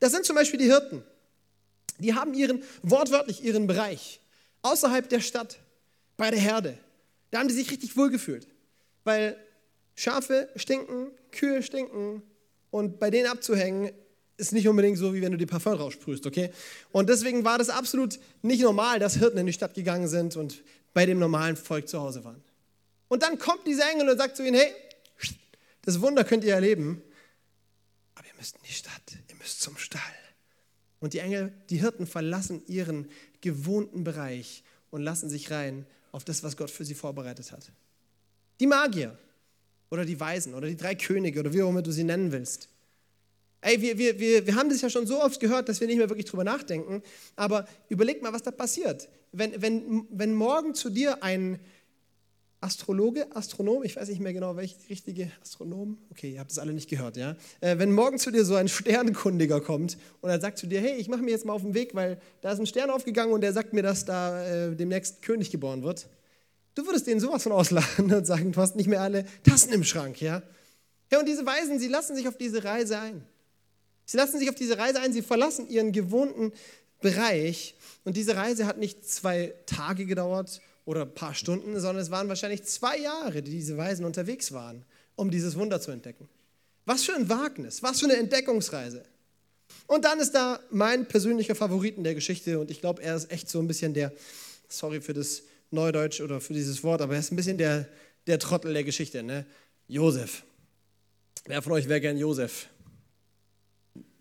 Das 0.00 0.12
sind 0.12 0.26
zum 0.26 0.36
Beispiel 0.36 0.58
die 0.58 0.66
Hirten. 0.66 1.02
Die 1.98 2.14
haben 2.14 2.34
ihren, 2.34 2.62
wortwörtlich 2.82 3.42
ihren 3.42 3.66
Bereich 3.66 4.20
außerhalb 4.62 5.08
der 5.08 5.20
Stadt, 5.20 5.58
bei 6.16 6.30
der 6.30 6.40
Herde. 6.40 6.78
Da 7.30 7.38
haben 7.38 7.48
die 7.48 7.54
sich 7.54 7.70
richtig 7.70 7.96
wohlgefühlt, 7.96 8.46
weil 9.04 9.36
Schafe 9.94 10.48
stinken, 10.56 11.10
Kühe 11.32 11.62
stinken 11.62 12.22
und 12.70 12.98
bei 12.98 13.10
denen 13.10 13.28
abzuhängen 13.28 13.92
ist 14.36 14.52
nicht 14.52 14.68
unbedingt 14.68 14.98
so, 14.98 15.14
wie 15.14 15.22
wenn 15.22 15.32
du 15.32 15.38
die 15.38 15.46
Parfum 15.46 15.74
raussprühst, 15.74 16.26
okay? 16.26 16.50
Und 16.92 17.08
deswegen 17.08 17.44
war 17.44 17.58
das 17.58 17.68
absolut 17.68 18.18
nicht 18.42 18.62
normal, 18.62 18.98
dass 18.98 19.16
Hirten 19.16 19.38
in 19.38 19.46
die 19.46 19.52
Stadt 19.52 19.74
gegangen 19.74 20.08
sind 20.08 20.36
und 20.36 20.62
bei 20.92 21.06
dem 21.06 21.18
normalen 21.18 21.56
Volk 21.56 21.88
zu 21.88 22.00
Hause 22.00 22.24
waren. 22.24 22.42
Und 23.08 23.22
dann 23.22 23.38
kommt 23.38 23.66
dieser 23.66 23.90
Engel 23.90 24.10
und 24.10 24.18
sagt 24.18 24.36
zu 24.36 24.46
ihnen, 24.46 24.56
hey, 24.56 24.72
das 25.82 26.00
Wunder 26.00 26.24
könnt 26.24 26.44
ihr 26.44 26.54
erleben, 26.54 27.02
aber 28.14 28.26
ihr 28.26 28.34
müsst 28.38 28.56
in 28.56 28.62
die 28.66 28.72
Stadt, 28.72 29.02
ihr 29.28 29.36
müsst 29.36 29.60
zum 29.60 29.76
Stall. 29.76 30.00
Und 31.00 31.12
die 31.12 31.18
Engel, 31.18 31.52
die 31.68 31.80
Hirten 31.80 32.06
verlassen 32.06 32.62
ihren 32.66 33.10
gewohnten 33.40 34.04
Bereich 34.04 34.64
und 34.90 35.02
lassen 35.02 35.28
sich 35.28 35.50
rein 35.50 35.86
auf 36.12 36.24
das, 36.24 36.42
was 36.42 36.56
Gott 36.56 36.70
für 36.70 36.84
sie 36.84 36.94
vorbereitet 36.94 37.52
hat. 37.52 37.70
Die 38.60 38.66
Magier 38.66 39.18
oder 39.90 40.04
die 40.04 40.18
Weisen 40.18 40.54
oder 40.54 40.66
die 40.66 40.76
drei 40.76 40.94
Könige 40.94 41.40
oder 41.40 41.52
wie 41.52 41.62
auch 41.62 41.68
immer 41.68 41.82
du 41.82 41.92
sie 41.92 42.04
nennen 42.04 42.32
willst. 42.32 42.68
Ey, 43.66 43.80
wir, 43.80 43.96
wir, 43.96 44.18
wir, 44.18 44.46
wir 44.46 44.56
haben 44.56 44.68
das 44.68 44.82
ja 44.82 44.90
schon 44.90 45.06
so 45.06 45.22
oft 45.22 45.40
gehört, 45.40 45.70
dass 45.70 45.80
wir 45.80 45.86
nicht 45.86 45.96
mehr 45.96 46.10
wirklich 46.10 46.26
drüber 46.26 46.44
nachdenken. 46.44 47.02
Aber 47.34 47.66
überleg 47.88 48.22
mal, 48.22 48.30
was 48.30 48.42
da 48.42 48.50
passiert. 48.50 49.08
Wenn, 49.32 49.62
wenn, 49.62 50.06
wenn 50.10 50.34
morgen 50.34 50.74
zu 50.74 50.90
dir 50.90 51.22
ein 51.22 51.58
Astrologe, 52.60 53.26
Astronom, 53.34 53.82
ich 53.82 53.96
weiß 53.96 54.10
nicht 54.10 54.20
mehr 54.20 54.34
genau, 54.34 54.56
welche 54.56 54.76
richtige 54.90 55.30
Astronom, 55.40 55.96
okay, 56.10 56.34
ihr 56.34 56.40
habt 56.40 56.50
es 56.50 56.58
alle 56.58 56.74
nicht 56.74 56.90
gehört, 56.90 57.16
ja. 57.16 57.36
Äh, 57.62 57.78
wenn 57.78 57.90
morgen 57.90 58.18
zu 58.18 58.30
dir 58.30 58.44
so 58.44 58.54
ein 58.54 58.68
Sternkundiger 58.68 59.62
kommt 59.62 59.96
und 60.20 60.28
er 60.28 60.40
sagt 60.42 60.58
zu 60.58 60.66
dir, 60.66 60.82
hey, 60.82 60.96
ich 60.96 61.08
mache 61.08 61.22
mir 61.22 61.30
jetzt 61.30 61.46
mal 61.46 61.54
auf 61.54 61.62
den 61.62 61.72
Weg, 61.72 61.94
weil 61.94 62.20
da 62.42 62.52
ist 62.52 62.58
ein 62.58 62.66
Stern 62.66 62.90
aufgegangen 62.90 63.32
und 63.32 63.40
der 63.40 63.54
sagt 63.54 63.72
mir, 63.72 63.82
dass 63.82 64.04
da 64.04 64.44
äh, 64.46 64.76
demnächst 64.76 65.22
König 65.22 65.50
geboren 65.50 65.82
wird, 65.82 66.06
du 66.74 66.84
würdest 66.86 67.06
denen 67.06 67.20
sowas 67.20 67.42
von 67.42 67.52
auslachen 67.52 68.12
und 68.12 68.26
sagen, 68.26 68.52
du 68.52 68.60
hast 68.60 68.76
nicht 68.76 68.88
mehr 68.88 69.00
alle 69.00 69.24
Tassen 69.42 69.72
im 69.72 69.84
Schrank, 69.84 70.20
ja. 70.20 70.42
Ja, 71.10 71.20
und 71.20 71.26
diese 71.26 71.46
Weisen, 71.46 71.78
sie 71.78 71.88
lassen 71.88 72.14
sich 72.14 72.28
auf 72.28 72.36
diese 72.36 72.62
Reise 72.62 72.98
ein. 72.98 73.24
Sie 74.06 74.16
lassen 74.16 74.38
sich 74.38 74.48
auf 74.48 74.54
diese 74.54 74.78
Reise 74.78 75.00
ein, 75.00 75.12
sie 75.12 75.22
verlassen 75.22 75.68
ihren 75.68 75.92
gewohnten 75.92 76.52
Bereich 77.00 77.74
und 78.04 78.16
diese 78.16 78.36
Reise 78.36 78.66
hat 78.66 78.78
nicht 78.78 79.08
zwei 79.08 79.54
Tage 79.66 80.06
gedauert 80.06 80.60
oder 80.84 81.02
ein 81.02 81.14
paar 81.14 81.34
Stunden, 81.34 81.78
sondern 81.80 82.02
es 82.02 82.10
waren 82.10 82.28
wahrscheinlich 82.28 82.64
zwei 82.64 82.98
Jahre, 82.98 83.42
die 83.42 83.50
diese 83.50 83.76
Weisen 83.76 84.04
unterwegs 84.04 84.52
waren, 84.52 84.84
um 85.16 85.30
dieses 85.30 85.56
Wunder 85.56 85.80
zu 85.80 85.90
entdecken. 85.90 86.28
Was 86.84 87.04
für 87.04 87.14
ein 87.14 87.28
Wagnis, 87.28 87.82
was 87.82 88.00
für 88.00 88.06
eine 88.06 88.16
Entdeckungsreise. 88.16 89.02
Und 89.86 90.04
dann 90.04 90.20
ist 90.20 90.32
da 90.32 90.60
mein 90.70 91.06
persönlicher 91.06 91.54
Favorit 91.54 91.96
in 91.96 92.04
der 92.04 92.14
Geschichte 92.14 92.58
und 92.58 92.70
ich 92.70 92.80
glaube, 92.80 93.02
er 93.02 93.16
ist 93.16 93.30
echt 93.30 93.48
so 93.48 93.58
ein 93.58 93.66
bisschen 93.66 93.94
der 93.94 94.12
sorry 94.68 95.00
für 95.00 95.14
das 95.14 95.42
Neudeutsch 95.70 96.20
oder 96.20 96.40
für 96.40 96.52
dieses 96.52 96.82
Wort, 96.82 97.00
aber 97.00 97.14
er 97.14 97.20
ist 97.20 97.32
ein 97.32 97.36
bisschen 97.36 97.58
der, 97.58 97.88
der 98.26 98.38
Trottel 98.38 98.72
der 98.72 98.84
Geschichte, 98.84 99.22
ne? 99.22 99.46
Josef. 99.88 100.44
Wer 101.46 101.60
von 101.62 101.72
euch 101.72 101.88
wäre 101.88 102.00
gern 102.00 102.16
Josef? 102.16 102.68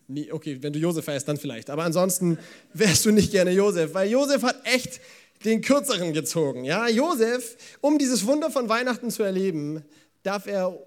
Nie, 0.07 0.31
okay, 0.31 0.57
wenn 0.61 0.73
du 0.73 0.79
Josef 0.79 1.07
heißt, 1.07 1.27
dann 1.27 1.37
vielleicht. 1.37 1.69
Aber 1.69 1.83
ansonsten 1.83 2.37
wärst 2.73 3.05
du 3.05 3.11
nicht 3.11 3.31
gerne 3.31 3.51
Josef, 3.51 3.93
weil 3.93 4.09
Josef 4.09 4.43
hat 4.43 4.57
echt 4.65 4.99
den 5.45 5.61
Kürzeren 5.61 6.13
gezogen. 6.13 6.63
Ja, 6.63 6.87
Josef, 6.87 7.57
um 7.81 7.97
dieses 7.97 8.25
Wunder 8.25 8.49
von 8.49 8.69
Weihnachten 8.69 9.11
zu 9.11 9.23
erleben, 9.23 9.83
darf 10.23 10.47
er, 10.47 10.77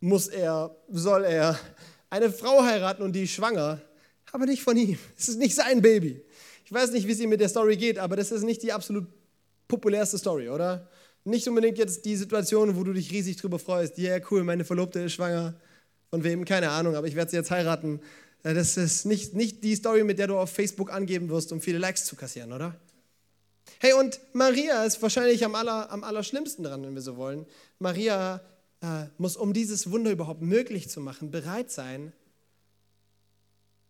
muss 0.00 0.28
er, 0.28 0.76
soll 0.90 1.24
er 1.24 1.58
eine 2.10 2.30
Frau 2.30 2.62
heiraten 2.62 3.02
und 3.02 3.12
die 3.12 3.24
ist 3.24 3.32
schwanger, 3.32 3.80
aber 4.32 4.46
nicht 4.46 4.62
von 4.62 4.76
ihm. 4.76 4.98
Es 5.16 5.28
ist 5.28 5.38
nicht 5.38 5.54
sein 5.54 5.82
Baby. 5.82 6.22
Ich 6.64 6.72
weiß 6.72 6.92
nicht, 6.92 7.06
wie 7.06 7.12
es 7.12 7.20
ihm 7.20 7.30
mit 7.30 7.40
der 7.40 7.48
Story 7.48 7.76
geht, 7.76 7.98
aber 7.98 8.16
das 8.16 8.30
ist 8.30 8.42
nicht 8.42 8.62
die 8.62 8.72
absolut 8.72 9.06
populärste 9.68 10.18
Story, 10.18 10.48
oder? 10.48 10.88
Nicht 11.24 11.46
unbedingt 11.48 11.78
jetzt 11.78 12.04
die 12.04 12.16
Situation, 12.16 12.76
wo 12.76 12.84
du 12.84 12.92
dich 12.92 13.10
riesig 13.10 13.36
drüber 13.36 13.58
freust. 13.58 13.98
Ja, 13.98 14.16
yeah, 14.16 14.26
cool, 14.30 14.44
meine 14.44 14.64
Verlobte 14.64 15.00
ist 15.00 15.12
schwanger. 15.12 15.54
Von 16.10 16.24
wem? 16.24 16.44
Keine 16.44 16.70
Ahnung, 16.70 16.96
aber 16.96 17.06
ich 17.06 17.14
werde 17.14 17.30
sie 17.30 17.36
jetzt 17.36 17.50
heiraten. 17.50 18.00
Äh, 18.42 18.54
das 18.54 18.76
ist 18.76 19.04
nicht, 19.04 19.34
nicht 19.34 19.64
die 19.64 19.76
Story, 19.76 20.04
mit 20.04 20.18
der 20.18 20.26
du 20.26 20.38
auf 20.38 20.50
Facebook 20.50 20.92
angeben 20.92 21.28
wirst, 21.28 21.52
um 21.52 21.60
viele 21.60 21.78
Likes 21.78 22.04
zu 22.04 22.16
kassieren, 22.16 22.52
oder? 22.52 22.78
Hey, 23.80 23.92
und 23.92 24.20
Maria 24.32 24.84
ist 24.84 25.00
wahrscheinlich 25.02 25.44
am, 25.44 25.54
aller, 25.54 25.90
am 25.90 26.02
allerschlimmsten 26.02 26.64
dran, 26.64 26.82
wenn 26.82 26.94
wir 26.94 27.02
so 27.02 27.16
wollen. 27.16 27.46
Maria 27.78 28.40
äh, 28.80 29.04
muss, 29.18 29.36
um 29.36 29.52
dieses 29.52 29.90
Wunder 29.90 30.10
überhaupt 30.10 30.42
möglich 30.42 30.88
zu 30.88 31.00
machen, 31.00 31.30
bereit 31.30 31.70
sein, 31.70 32.12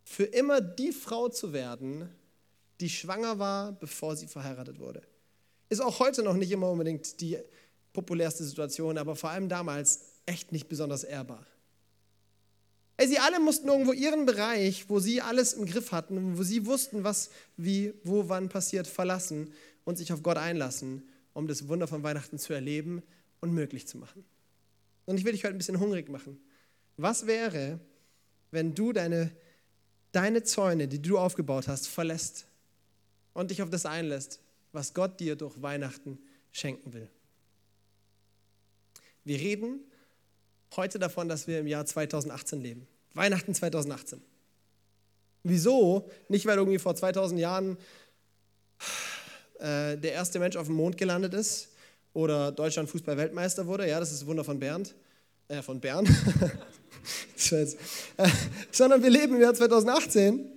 für 0.05 0.25
immer 0.25 0.61
die 0.61 0.93
Frau 0.93 1.29
zu 1.29 1.53
werden, 1.53 2.09
die 2.81 2.89
schwanger 2.89 3.39
war, 3.39 3.73
bevor 3.73 4.17
sie 4.17 4.27
verheiratet 4.27 4.79
wurde. 4.79 5.03
Ist 5.69 5.83
auch 5.83 5.99
heute 5.99 6.23
noch 6.23 6.35
nicht 6.35 6.51
immer 6.51 6.71
unbedingt 6.71 7.21
die 7.21 7.39
populärste 7.93 8.45
Situation, 8.45 8.97
aber 8.97 9.17
vor 9.17 9.31
allem 9.31 9.49
damals 9.49 10.01
echt 10.25 10.53
nicht 10.53 10.69
besonders 10.69 11.05
ehrbar. 11.05 11.47
Ey, 13.01 13.07
sie 13.07 13.21
alle 13.21 13.39
mussten 13.39 13.69
irgendwo 13.69 13.93
ihren 13.93 14.27
Bereich, 14.27 14.91
wo 14.91 14.99
sie 14.99 15.23
alles 15.23 15.53
im 15.53 15.67
Griff 15.67 15.93
hatten, 15.93 16.37
wo 16.37 16.43
sie 16.43 16.67
wussten, 16.67 17.05
was, 17.05 17.31
wie, 17.57 17.95
wo, 18.03 18.29
wann 18.29 18.49
passiert, 18.49 18.89
verlassen 18.89 19.53
und 19.85 19.97
sich 19.97 20.13
auf 20.13 20.25
Gott 20.25 20.37
einlassen, 20.37 21.09
um 21.33 21.47
das 21.47 21.69
Wunder 21.69 21.87
von 21.87 22.03
Weihnachten 22.03 22.41
zu 22.41 22.53
erleben 22.53 23.05
und 23.41 23.53
möglich 23.53 23.87
zu 23.87 23.99
machen. 23.99 24.25
Und 25.07 25.17
ich 25.17 25.25
will 25.25 25.31
dich 25.31 25.45
heute 25.45 25.55
ein 25.55 25.59
bisschen 25.59 25.79
hungrig 25.79 26.09
machen. 26.09 26.41
Was 26.97 27.29
wäre, 27.29 27.79
wenn 28.51 28.75
du 28.75 28.93
deine, 28.93 29.31
deine 30.11 30.43
Zäune, 30.43 30.89
die 30.89 31.01
du 31.01 31.19
aufgebaut 31.19 31.69
hast, 31.69 31.87
verlässt 31.87 32.49
und 33.33 33.53
dich 33.53 33.63
auf 33.63 33.71
das 33.71 33.87
einlässt, 33.87 34.41
was 34.73 34.93
Gott 34.93 35.21
dir 35.21 35.37
durch 35.37 35.63
Weihnachten 35.63 36.19
schenken 36.51 36.93
will? 36.93 37.09
Wir 39.23 39.39
reden 39.39 39.85
heute 40.77 40.99
davon, 40.99 41.29
dass 41.29 41.47
wir 41.47 41.61
im 41.61 41.67
Jahr 41.67 41.87
2018 41.87 42.61
leben. 42.61 42.87
Weihnachten 43.15 43.55
2018. 43.55 44.23
Wieso? 45.43 46.11
Nicht, 46.29 46.47
weil 46.47 46.59
irgendwie 46.59 46.79
vor 46.79 46.95
2000 46.95 47.41
Jahren 47.41 47.77
äh, 49.59 49.97
der 49.97 50.13
erste 50.13 50.39
Mensch 50.39 50.57
auf 50.57 50.67
dem 50.67 50.77
Mond 50.77 50.97
gelandet 50.97 51.35
ist 51.35 51.69
oder 52.13 52.53
Deutschland 52.53 52.89
Fußball-Weltmeister 52.91 53.67
wurde. 53.67 53.89
Ja, 53.89 54.01
das 54.01 54.13
ist 54.13 54.23
das 54.23 54.27
Wunder 54.27 54.45
von 54.45 54.59
Bernd. 54.59 54.95
Äh, 55.49 55.63
von 55.63 55.81
Bern. 55.81 56.07
äh, 57.51 57.67
sondern 58.71 59.03
wir 59.03 59.11
leben 59.11 59.37
im 59.37 59.41
Jahr 59.41 59.55
2018, 59.55 60.51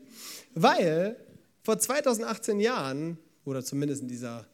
weil 0.53 1.15
vor 1.63 1.79
2018 1.79 2.59
Jahren, 2.59 3.17
oder 3.45 3.63
zumindest 3.63 4.01
in 4.01 4.09
dieser 4.09 4.45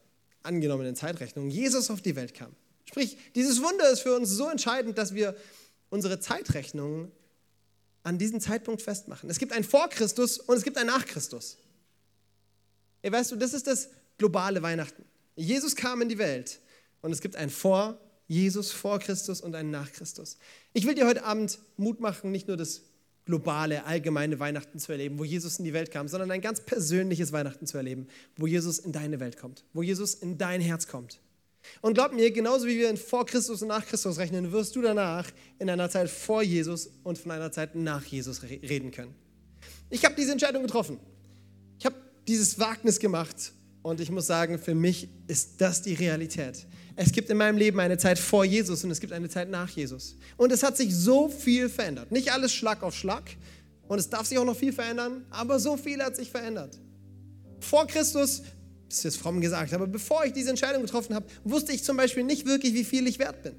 angenommenen 0.43 0.95
Zeitrechnung, 0.95 1.49
Jesus 1.49 1.89
auf 1.89 2.01
die 2.01 2.15
Welt 2.15 2.33
kam. 2.33 2.55
Sprich, 2.89 3.17
dieses 3.35 3.61
Wunder 3.61 3.89
ist 3.91 4.01
für 4.01 4.15
uns 4.15 4.29
so 4.29 4.49
entscheidend, 4.49 4.97
dass 4.97 5.13
wir 5.13 5.35
unsere 5.89 6.19
Zeitrechnung 6.19 7.11
an 8.03 8.17
diesen 8.17 8.39
Zeitpunkt 8.39 8.81
festmachen. 8.81 9.29
Es 9.29 9.39
gibt 9.39 9.51
ein 9.51 9.63
Vor 9.63 9.89
Christus 9.89 10.39
und 10.39 10.55
es 10.55 10.63
gibt 10.63 10.77
ein 10.77 10.87
Nach 10.87 11.05
Christus. 11.05 11.57
Ey, 13.01 13.11
weißt 13.11 13.31
du, 13.31 13.35
das 13.35 13.53
ist 13.53 13.67
das 13.67 13.89
globale 14.17 14.61
Weihnachten. 14.61 15.03
Jesus 15.35 15.75
kam 15.75 16.01
in 16.01 16.09
die 16.09 16.17
Welt 16.17 16.59
und 17.01 17.11
es 17.11 17.21
gibt 17.21 17.35
ein 17.35 17.49
Vor 17.49 17.99
Jesus, 18.27 18.71
vor 18.71 18.99
Christus 18.99 19.41
und 19.41 19.55
ein 19.55 19.71
Nach 19.71 19.91
Christus. 19.91 20.37
Ich 20.73 20.85
will 20.85 20.95
dir 20.95 21.07
heute 21.07 21.23
Abend 21.23 21.59
Mut 21.77 21.99
machen, 21.99 22.31
nicht 22.31 22.47
nur 22.47 22.57
das 22.57 22.81
globale, 23.25 23.85
allgemeine 23.85 24.39
Weihnachten 24.39 24.79
zu 24.79 24.91
erleben, 24.91 25.19
wo 25.19 25.23
Jesus 25.23 25.59
in 25.59 25.65
die 25.65 25.73
Welt 25.73 25.91
kam, 25.91 26.07
sondern 26.07 26.31
ein 26.31 26.41
ganz 26.41 26.61
persönliches 26.61 27.31
Weihnachten 27.33 27.67
zu 27.67 27.77
erleben, 27.77 28.07
wo 28.37 28.47
Jesus 28.47 28.79
in 28.79 28.93
deine 28.93 29.19
Welt 29.19 29.37
kommt, 29.37 29.65
wo 29.73 29.83
Jesus 29.83 30.13
in 30.15 30.37
dein 30.37 30.61
Herz 30.61 30.87
kommt. 30.87 31.19
Und 31.81 31.93
glaub 31.93 32.13
mir, 32.13 32.31
genauso 32.31 32.67
wie 32.67 32.77
wir 32.77 32.89
in 32.89 32.97
vor 32.97 33.25
Christus 33.25 33.61
und 33.61 33.67
nach 33.69 33.85
Christus 33.85 34.17
rechnen, 34.17 34.51
wirst 34.51 34.75
du 34.75 34.81
danach 34.81 35.27
in 35.59 35.69
einer 35.69 35.89
Zeit 35.89 36.09
vor 36.09 36.41
Jesus 36.41 36.89
und 37.03 37.17
von 37.17 37.31
einer 37.31 37.51
Zeit 37.51 37.75
nach 37.75 38.03
Jesus 38.05 38.43
reden 38.43 38.91
können. 38.91 39.13
Ich 39.89 40.03
habe 40.03 40.15
diese 40.15 40.31
Entscheidung 40.31 40.63
getroffen. 40.63 40.99
Ich 41.79 41.85
habe 41.85 41.95
dieses 42.27 42.59
Wagnis 42.59 42.99
gemacht 42.99 43.53
und 43.81 44.01
ich 44.01 44.11
muss 44.11 44.27
sagen, 44.27 44.59
für 44.59 44.75
mich 44.75 45.07
ist 45.27 45.61
das 45.61 45.81
die 45.81 45.93
Realität. 45.93 46.65
Es 46.95 47.11
gibt 47.11 47.29
in 47.29 47.37
meinem 47.37 47.57
Leben 47.57 47.79
eine 47.79 47.97
Zeit 47.97 48.17
vor 48.17 48.43
Jesus 48.43 48.83
und 48.83 48.91
es 48.91 48.99
gibt 48.99 49.13
eine 49.13 49.29
Zeit 49.29 49.49
nach 49.49 49.69
Jesus. 49.69 50.15
Und 50.35 50.51
es 50.51 50.63
hat 50.63 50.75
sich 50.75 50.95
so 50.95 51.29
viel 51.29 51.69
verändert. 51.69 52.11
Nicht 52.11 52.31
alles 52.33 52.53
Schlag 52.53 52.81
auf 52.81 52.95
Schlag 52.95 53.23
und 53.87 53.99
es 53.99 54.09
darf 54.09 54.25
sich 54.25 54.37
auch 54.37 54.45
noch 54.45 54.57
viel 54.57 54.73
verändern, 54.73 55.25
aber 55.29 55.59
so 55.59 55.77
viel 55.77 56.01
hat 56.01 56.15
sich 56.15 56.31
verändert. 56.31 56.77
Vor 57.59 57.87
Christus 57.87 58.41
das 58.87 58.99
ist 58.99 59.03
jetzt 59.03 59.17
fromm 59.17 59.41
gesagt, 59.41 59.73
aber 59.73 59.87
bevor 59.87 60.25
ich 60.25 60.33
diese 60.33 60.49
Entscheidung 60.49 60.81
getroffen 60.83 61.15
habe, 61.15 61.25
wusste 61.43 61.73
ich 61.73 61.83
zum 61.83 61.97
Beispiel 61.97 62.23
nicht 62.23 62.45
wirklich, 62.45 62.73
wie 62.73 62.83
viel 62.83 63.07
ich 63.07 63.19
wert 63.19 63.43
bin. 63.43 63.53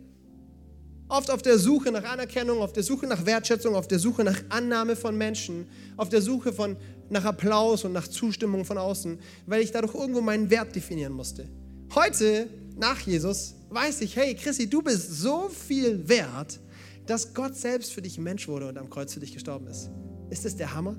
Oft 1.09 1.31
auf 1.31 1.41
der 1.41 1.59
Suche 1.59 1.91
nach 1.91 2.05
Anerkennung, 2.05 2.61
auf 2.61 2.73
der 2.73 2.83
Suche 2.83 3.07
nach 3.07 3.25
Wertschätzung, 3.25 3.75
auf 3.75 3.89
der 3.89 3.99
Suche 3.99 4.25
nach 4.25 4.39
Annahme 4.51 4.95
von 4.95 5.17
Menschen, 5.17 5.67
auf 5.97 6.11
der 6.11 6.21
Suche 6.21 6.53
von, 6.53 6.77
nach 7.09 7.25
Applaus 7.25 7.85
und 7.85 7.93
nach 7.93 8.09
Zustimmung 8.09 8.65
von 8.65 8.77
außen, 8.77 9.19
weil 9.47 9.63
ich 9.63 9.71
dadurch 9.71 9.95
irgendwo 9.95 10.21
meinen 10.21 10.51
Wert 10.51 10.75
definieren 10.77 11.15
musste. 11.15 11.49
Heute, 11.95 12.49
nach 12.77 13.01
Jesus, 13.01 13.55
weiß 13.71 14.03
ich, 14.03 14.17
hey 14.17 14.35
Chrissy, 14.35 14.69
du 14.69 14.83
bist 14.83 15.11
so 15.21 15.49
viel 15.49 16.07
wert, 16.09 16.61
dass 17.07 17.33
Gott 17.33 17.57
selbst 17.57 17.93
für 17.93 18.03
dich 18.03 18.19
Mensch 18.19 18.47
wurde 18.47 18.69
und 18.69 18.77
am 18.77 18.91
Kreuz 18.91 19.15
für 19.15 19.21
dich 19.21 19.33
gestorben 19.33 19.67
ist. 19.67 19.89
Ist 20.29 20.45
das 20.45 20.57
der 20.57 20.75
Hammer? 20.75 20.97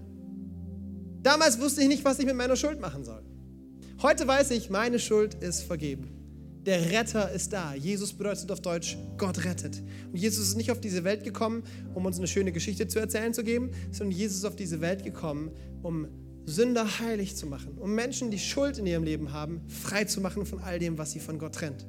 Damals 1.22 1.60
wusste 1.60 1.82
ich 1.82 1.88
nicht, 1.88 2.04
was 2.04 2.18
ich 2.18 2.26
mit 2.26 2.36
meiner 2.36 2.56
Schuld 2.56 2.80
machen 2.80 3.04
soll. 3.04 3.22
Heute 4.02 4.26
weiß 4.26 4.52
ich, 4.52 4.70
meine 4.70 4.98
Schuld 4.98 5.34
ist 5.34 5.64
vergeben. 5.64 6.08
Der 6.66 6.90
Retter 6.90 7.34
ist 7.34 7.52
da. 7.52 7.74
Jesus 7.74 8.14
bedeutet 8.14 8.50
auf 8.50 8.62
Deutsch, 8.62 8.98
Gott 9.18 9.44
rettet. 9.44 9.84
Und 10.08 10.16
Jesus 10.16 10.48
ist 10.48 10.56
nicht 10.56 10.72
auf 10.72 10.80
diese 10.80 11.04
Welt 11.04 11.26
gekommen, 11.26 11.64
um 11.94 12.06
uns 12.06 12.18
eine 12.18 12.28
schöne 12.28 12.54
Geschichte 12.54 12.88
zu 12.88 12.98
erzählen 12.98 13.34
zu 13.34 13.44
geben, 13.44 13.72
sondern 13.92 14.18
Jesus 14.18 14.38
ist 14.38 14.46
auf 14.46 14.56
diese 14.56 14.80
Welt 14.80 15.04
gekommen, 15.04 15.52
um 15.84 16.08
Sünder 16.46 17.00
heilig 17.02 17.36
zu 17.36 17.46
machen, 17.46 17.78
um 17.78 17.94
Menschen, 17.94 18.32
die 18.32 18.40
Schuld 18.40 18.78
in 18.78 18.86
ihrem 18.86 19.04
Leben 19.04 19.34
haben, 19.34 19.64
frei 19.68 20.06
zu 20.06 20.22
machen 20.22 20.46
von 20.46 20.60
all 20.60 20.80
dem, 20.80 20.98
was 20.98 21.12
sie 21.12 21.20
von 21.20 21.38
Gott 21.38 21.56
trennt. 21.56 21.86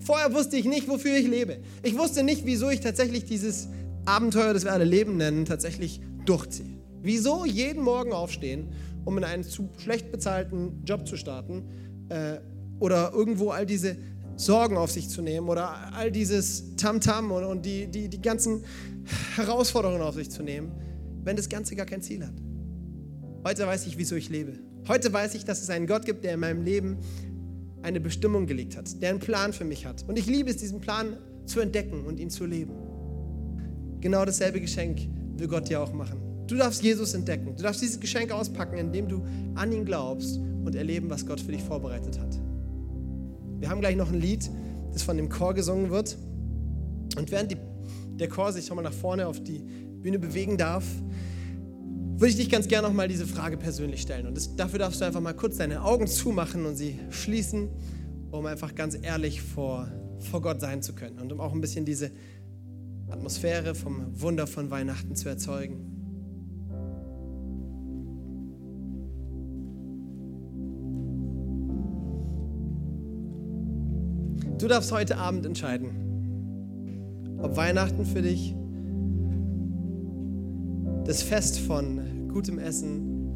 Vorher 0.00 0.32
wusste 0.32 0.56
ich 0.56 0.64
nicht, 0.64 0.88
wofür 0.88 1.14
ich 1.18 1.28
lebe. 1.28 1.58
Ich 1.82 1.98
wusste 1.98 2.22
nicht, 2.22 2.46
wieso 2.46 2.70
ich 2.70 2.80
tatsächlich 2.80 3.26
dieses 3.26 3.68
Abenteuer, 4.06 4.54
das 4.54 4.64
wir 4.64 4.72
alle 4.72 4.86
Leben 4.86 5.18
nennen, 5.18 5.44
tatsächlich 5.44 6.00
durchziehe. 6.24 6.82
Wieso 7.02 7.44
jeden 7.44 7.82
Morgen 7.82 8.12
aufstehen 8.12 8.68
um 9.04 9.18
in 9.18 9.24
einen 9.24 9.44
zu 9.44 9.70
schlecht 9.78 10.12
bezahlten 10.12 10.82
Job 10.84 11.06
zu 11.06 11.16
starten 11.16 11.64
äh, 12.08 12.38
oder 12.78 13.12
irgendwo 13.12 13.50
all 13.50 13.66
diese 13.66 13.96
Sorgen 14.36 14.76
auf 14.76 14.90
sich 14.90 15.08
zu 15.08 15.22
nehmen 15.22 15.48
oder 15.48 15.92
all 15.94 16.10
dieses 16.10 16.76
Tamtam 16.76 17.30
-Tam 17.30 17.36
und, 17.36 17.44
und 17.44 17.66
die, 17.66 17.86
die, 17.86 18.08
die 18.08 18.20
ganzen 18.20 18.64
Herausforderungen 19.36 20.02
auf 20.02 20.14
sich 20.14 20.30
zu 20.30 20.42
nehmen, 20.42 20.72
wenn 21.22 21.36
das 21.36 21.48
Ganze 21.48 21.76
gar 21.76 21.86
kein 21.86 22.02
Ziel 22.02 22.26
hat. 22.26 22.34
Heute 23.46 23.66
weiß 23.66 23.86
ich, 23.86 23.98
wieso 23.98 24.16
ich 24.16 24.28
lebe. 24.28 24.54
Heute 24.88 25.12
weiß 25.12 25.34
ich, 25.34 25.44
dass 25.44 25.62
es 25.62 25.70
einen 25.70 25.86
Gott 25.86 26.04
gibt, 26.04 26.24
der 26.24 26.34
in 26.34 26.40
meinem 26.40 26.62
Leben 26.62 26.98
eine 27.82 28.00
Bestimmung 28.00 28.46
gelegt 28.46 28.76
hat, 28.76 29.00
der 29.02 29.10
einen 29.10 29.18
Plan 29.18 29.52
für 29.52 29.64
mich 29.64 29.86
hat. 29.86 30.04
Und 30.08 30.18
ich 30.18 30.26
liebe 30.26 30.50
es, 30.50 30.56
diesen 30.56 30.80
Plan 30.80 31.16
zu 31.46 31.60
entdecken 31.60 32.04
und 32.04 32.20
ihn 32.20 32.30
zu 32.30 32.46
leben. 32.46 32.72
Genau 34.00 34.24
dasselbe 34.24 34.60
Geschenk 34.60 35.08
will 35.36 35.48
Gott 35.48 35.68
dir 35.68 35.80
auch 35.80 35.92
machen. 35.92 36.31
Du 36.52 36.58
darfst 36.58 36.82
Jesus 36.82 37.14
entdecken. 37.14 37.56
Du 37.56 37.62
darfst 37.62 37.80
dieses 37.80 37.98
Geschenk 37.98 38.30
auspacken, 38.30 38.76
indem 38.76 39.08
du 39.08 39.24
an 39.54 39.72
ihn 39.72 39.86
glaubst 39.86 40.36
und 40.36 40.74
erleben, 40.74 41.08
was 41.08 41.24
Gott 41.24 41.40
für 41.40 41.50
dich 41.50 41.62
vorbereitet 41.62 42.20
hat. 42.20 42.38
Wir 43.58 43.70
haben 43.70 43.80
gleich 43.80 43.96
noch 43.96 44.12
ein 44.12 44.20
Lied, 44.20 44.50
das 44.92 45.02
von 45.02 45.16
dem 45.16 45.30
Chor 45.30 45.54
gesungen 45.54 45.90
wird. 45.90 46.18
Und 47.16 47.30
während 47.30 47.52
die, 47.52 47.56
der 48.18 48.28
Chor 48.28 48.52
sich 48.52 48.66
schon 48.66 48.76
mal 48.76 48.82
nach 48.82 48.92
vorne 48.92 49.28
auf 49.28 49.42
die 49.42 49.64
Bühne 50.02 50.18
bewegen 50.18 50.58
darf, 50.58 50.84
würde 52.18 52.28
ich 52.28 52.36
dich 52.36 52.50
ganz 52.50 52.68
gerne 52.68 52.86
noch 52.86 52.94
mal 52.94 53.08
diese 53.08 53.26
Frage 53.26 53.56
persönlich 53.56 54.02
stellen. 54.02 54.26
Und 54.26 54.36
das, 54.36 54.54
dafür 54.54 54.78
darfst 54.78 55.00
du 55.00 55.06
einfach 55.06 55.22
mal 55.22 55.32
kurz 55.32 55.56
deine 55.56 55.82
Augen 55.82 56.06
zumachen 56.06 56.66
und 56.66 56.76
sie 56.76 56.98
schließen, 57.08 57.70
um 58.30 58.44
einfach 58.44 58.74
ganz 58.74 58.94
ehrlich 59.00 59.40
vor, 59.40 59.90
vor 60.18 60.42
Gott 60.42 60.60
sein 60.60 60.82
zu 60.82 60.92
können 60.92 61.18
und 61.18 61.32
um 61.32 61.40
auch 61.40 61.54
ein 61.54 61.62
bisschen 61.62 61.86
diese 61.86 62.10
Atmosphäre 63.08 63.74
vom 63.74 64.20
Wunder 64.20 64.46
von 64.46 64.70
Weihnachten 64.70 65.16
zu 65.16 65.30
erzeugen. 65.30 65.91
Du 74.62 74.68
darfst 74.68 74.92
heute 74.92 75.18
Abend 75.18 75.44
entscheiden, 75.44 75.90
ob 77.42 77.56
Weihnachten 77.56 78.04
für 78.04 78.22
dich 78.22 78.54
das 81.04 81.20
Fest 81.24 81.58
von 81.58 82.28
gutem 82.32 82.60
Essen, 82.60 83.34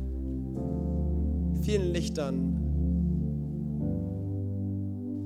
vielen 1.63 1.93
Lichtern 1.93 2.55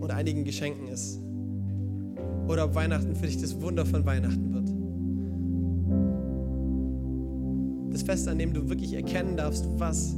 und 0.01 0.11
einigen 0.11 0.45
Geschenken 0.45 0.89
ist. 0.89 1.21
Oder 2.49 2.65
ob 2.65 2.75
Weihnachten 2.75 3.15
für 3.15 3.27
dich 3.27 3.37
das 3.37 3.61
Wunder 3.61 3.85
von 3.85 4.07
Weihnachten 4.07 4.55
wird. 4.55 4.71
Das 7.93 8.01
Fest, 8.05 8.27
an 8.27 8.39
dem 8.39 8.55
du 8.55 8.71
wirklich 8.71 8.95
erkennen 8.95 9.37
darfst, 9.37 9.69
was, 9.77 10.17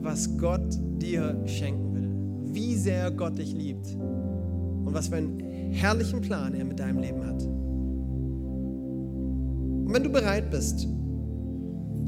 was 0.00 0.38
Gott 0.38 0.78
dir 1.02 1.38
schenken 1.44 1.92
will. 1.94 2.54
Wie 2.54 2.76
sehr 2.76 3.10
Gott 3.10 3.36
dich 3.36 3.52
liebt. 3.52 3.94
Und 4.88 4.94
was 4.94 5.08
für 5.08 5.16
einen 5.16 5.38
herrlichen 5.70 6.22
Plan 6.22 6.54
er 6.54 6.64
mit 6.64 6.80
deinem 6.80 7.00
Leben 7.00 7.22
hat. 7.26 7.42
Und 9.84 9.92
wenn 9.92 10.02
du 10.02 10.08
bereit 10.08 10.50
bist, 10.50 10.88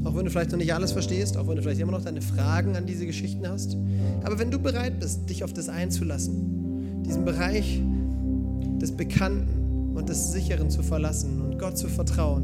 auch 0.03 0.15
wenn 0.15 0.25
du 0.25 0.31
vielleicht 0.31 0.51
noch 0.51 0.57
nicht 0.57 0.73
alles 0.73 0.91
verstehst, 0.91 1.37
auch 1.37 1.47
wenn 1.47 1.57
du 1.57 1.61
vielleicht 1.61 1.79
immer 1.79 1.91
noch 1.91 2.03
deine 2.03 2.23
Fragen 2.23 2.75
an 2.75 2.87
diese 2.87 3.05
Geschichten 3.05 3.47
hast. 3.47 3.77
Aber 4.23 4.39
wenn 4.39 4.49
du 4.49 4.57
bereit 4.57 4.99
bist, 4.99 5.29
dich 5.29 5.43
auf 5.43 5.53
das 5.53 5.69
einzulassen, 5.69 7.03
diesen 7.05 7.23
Bereich 7.23 7.83
des 8.81 8.91
Bekannten 8.93 9.95
und 9.95 10.09
des 10.09 10.31
Sicheren 10.31 10.71
zu 10.71 10.81
verlassen 10.81 11.39
und 11.39 11.59
Gott 11.59 11.77
zu 11.77 11.87
vertrauen, 11.87 12.41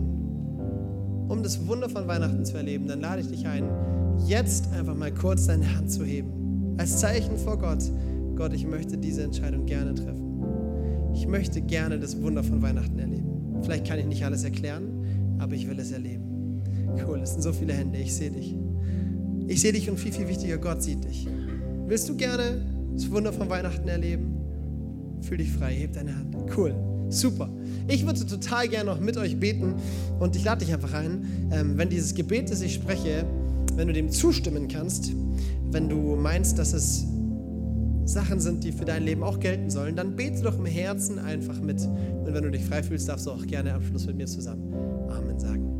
um 1.29 1.41
das 1.41 1.65
Wunder 1.65 1.89
von 1.89 2.07
Weihnachten 2.07 2.45
zu 2.45 2.57
erleben, 2.57 2.85
dann 2.85 3.01
lade 3.01 3.21
ich 3.21 3.27
dich 3.27 3.47
ein, 3.47 3.63
jetzt 4.27 4.71
einfach 4.71 4.95
mal 4.95 5.11
kurz 5.11 5.47
deine 5.47 5.75
Hand 5.75 5.91
zu 5.91 6.05
heben. 6.05 6.75
Als 6.77 6.99
Zeichen 6.99 7.39
vor 7.39 7.57
Gott, 7.57 7.83
Gott, 8.35 8.53
ich 8.53 8.67
möchte 8.67 8.99
diese 8.99 9.23
Entscheidung 9.23 9.65
gerne 9.65 9.95
treffen. 9.95 10.26
Ich 11.17 11.25
möchte 11.25 11.61
gerne 11.61 11.99
das 11.99 12.21
Wunder 12.21 12.43
von 12.43 12.61
Weihnachten 12.61 12.99
erleben. 12.99 13.57
Vielleicht 13.63 13.87
kann 13.87 13.97
ich 13.97 14.05
nicht 14.05 14.23
alles 14.23 14.43
erklären, 14.43 15.35
aber 15.39 15.55
ich 15.55 15.67
will 15.67 15.79
es 15.79 15.91
erleben. 15.91 16.61
Cool, 17.03 17.21
es 17.21 17.31
sind 17.31 17.41
so 17.41 17.51
viele 17.51 17.73
Hände, 17.73 17.97
ich 17.97 18.13
sehe 18.13 18.29
dich. 18.29 18.55
Ich 19.47 19.61
sehe 19.61 19.73
dich 19.73 19.89
und 19.89 19.99
viel, 19.99 20.11
viel 20.11 20.27
wichtiger, 20.27 20.59
Gott 20.59 20.83
sieht 20.83 21.03
dich. 21.05 21.27
Willst 21.87 22.07
du 22.07 22.15
gerne 22.15 22.61
das 22.93 23.09
Wunder 23.09 23.33
von 23.33 23.49
Weihnachten 23.49 23.87
erleben? 23.87 24.35
Fühl 25.21 25.39
dich 25.39 25.51
frei, 25.51 25.73
heb 25.73 25.93
deine 25.93 26.15
Hand. 26.15 26.35
Cool, 26.55 26.75
super. 27.09 27.49
Ich 27.87 28.05
würde 28.05 28.23
total 28.23 28.67
gerne 28.67 28.91
noch 28.91 28.99
mit 28.99 29.17
euch 29.17 29.39
beten 29.39 29.73
und 30.19 30.35
ich 30.35 30.43
lade 30.43 30.63
dich 30.63 30.71
einfach 30.71 30.93
ein, 30.93 31.49
ähm, 31.51 31.79
wenn 31.79 31.89
dieses 31.89 32.13
Gebet, 32.13 32.51
das 32.51 32.61
ich 32.61 32.75
spreche, 32.75 33.25
wenn 33.73 33.87
du 33.87 33.93
dem 33.93 34.11
zustimmen 34.11 34.67
kannst, 34.67 35.13
wenn 35.71 35.89
du 35.89 36.15
meinst, 36.15 36.59
dass 36.59 36.73
es 36.73 37.07
Sachen 38.07 38.39
sind, 38.39 38.63
die 38.63 38.71
für 38.71 38.85
dein 38.85 39.03
Leben 39.03 39.21
auch 39.21 39.39
gelten 39.39 39.69
sollen, 39.69 39.95
dann 39.95 40.15
bete 40.15 40.41
doch 40.41 40.57
im 40.57 40.65
Herzen 40.65 41.19
einfach 41.19 41.59
mit. 41.59 41.81
Und 41.81 42.33
wenn 42.33 42.43
du 42.43 42.51
dich 42.51 42.63
frei 42.63 42.81
fühlst, 42.81 43.09
darfst 43.09 43.25
du 43.25 43.31
auch 43.31 43.45
gerne 43.45 43.73
am 43.73 43.83
Schluss 43.83 44.07
mit 44.07 44.15
mir 44.15 44.27
zusammen 44.27 44.73
Amen 45.09 45.37
sagen. 45.39 45.73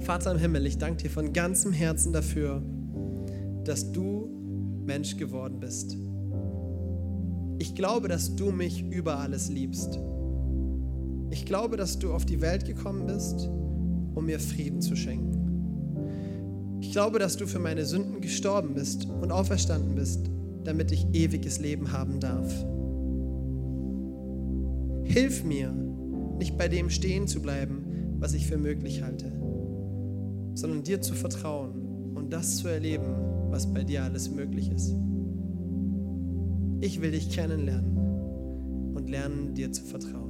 Vater 0.00 0.32
im 0.32 0.38
Himmel, 0.38 0.66
ich 0.66 0.78
danke 0.78 1.04
dir 1.04 1.10
von 1.10 1.32
ganzem 1.32 1.72
Herzen 1.72 2.12
dafür, 2.12 2.62
dass 3.64 3.92
du 3.92 4.28
Mensch 4.84 5.16
geworden 5.16 5.60
bist. 5.60 5.96
Ich 7.58 7.74
glaube, 7.74 8.08
dass 8.08 8.34
du 8.34 8.50
mich 8.50 8.82
über 8.90 9.18
alles 9.18 9.48
liebst. 9.48 10.00
Ich 11.30 11.46
glaube, 11.46 11.76
dass 11.76 11.98
du 11.98 12.12
auf 12.12 12.24
die 12.24 12.40
Welt 12.40 12.64
gekommen 12.64 13.06
bist, 13.06 13.48
um 14.14 14.26
mir 14.26 14.40
Frieden 14.40 14.80
zu 14.80 14.96
schenken. 14.96 15.39
Ich 16.80 16.92
glaube, 16.92 17.18
dass 17.18 17.36
du 17.36 17.46
für 17.46 17.58
meine 17.58 17.84
Sünden 17.84 18.20
gestorben 18.20 18.74
bist 18.74 19.06
und 19.06 19.32
auferstanden 19.32 19.94
bist, 19.94 20.30
damit 20.64 20.92
ich 20.92 21.06
ewiges 21.12 21.60
Leben 21.60 21.92
haben 21.92 22.20
darf. 22.20 22.52
Hilf 25.04 25.44
mir, 25.44 25.72
nicht 26.38 26.56
bei 26.56 26.68
dem 26.68 26.90
stehen 26.90 27.26
zu 27.28 27.42
bleiben, 27.42 28.16
was 28.18 28.34
ich 28.34 28.46
für 28.46 28.58
möglich 28.58 29.02
halte 29.02 29.40
sondern 30.60 30.82
dir 30.82 31.00
zu 31.00 31.14
vertrauen 31.14 32.12
und 32.14 32.32
das 32.32 32.58
zu 32.58 32.68
erleben, 32.68 33.14
was 33.50 33.72
bei 33.72 33.82
dir 33.82 34.04
alles 34.04 34.30
möglich 34.30 34.70
ist. 34.70 34.94
Ich 36.80 37.00
will 37.00 37.12
dich 37.12 37.30
kennenlernen 37.30 38.94
und 38.94 39.08
lernen, 39.08 39.54
dir 39.54 39.72
zu 39.72 39.84
vertrauen. 39.84 40.29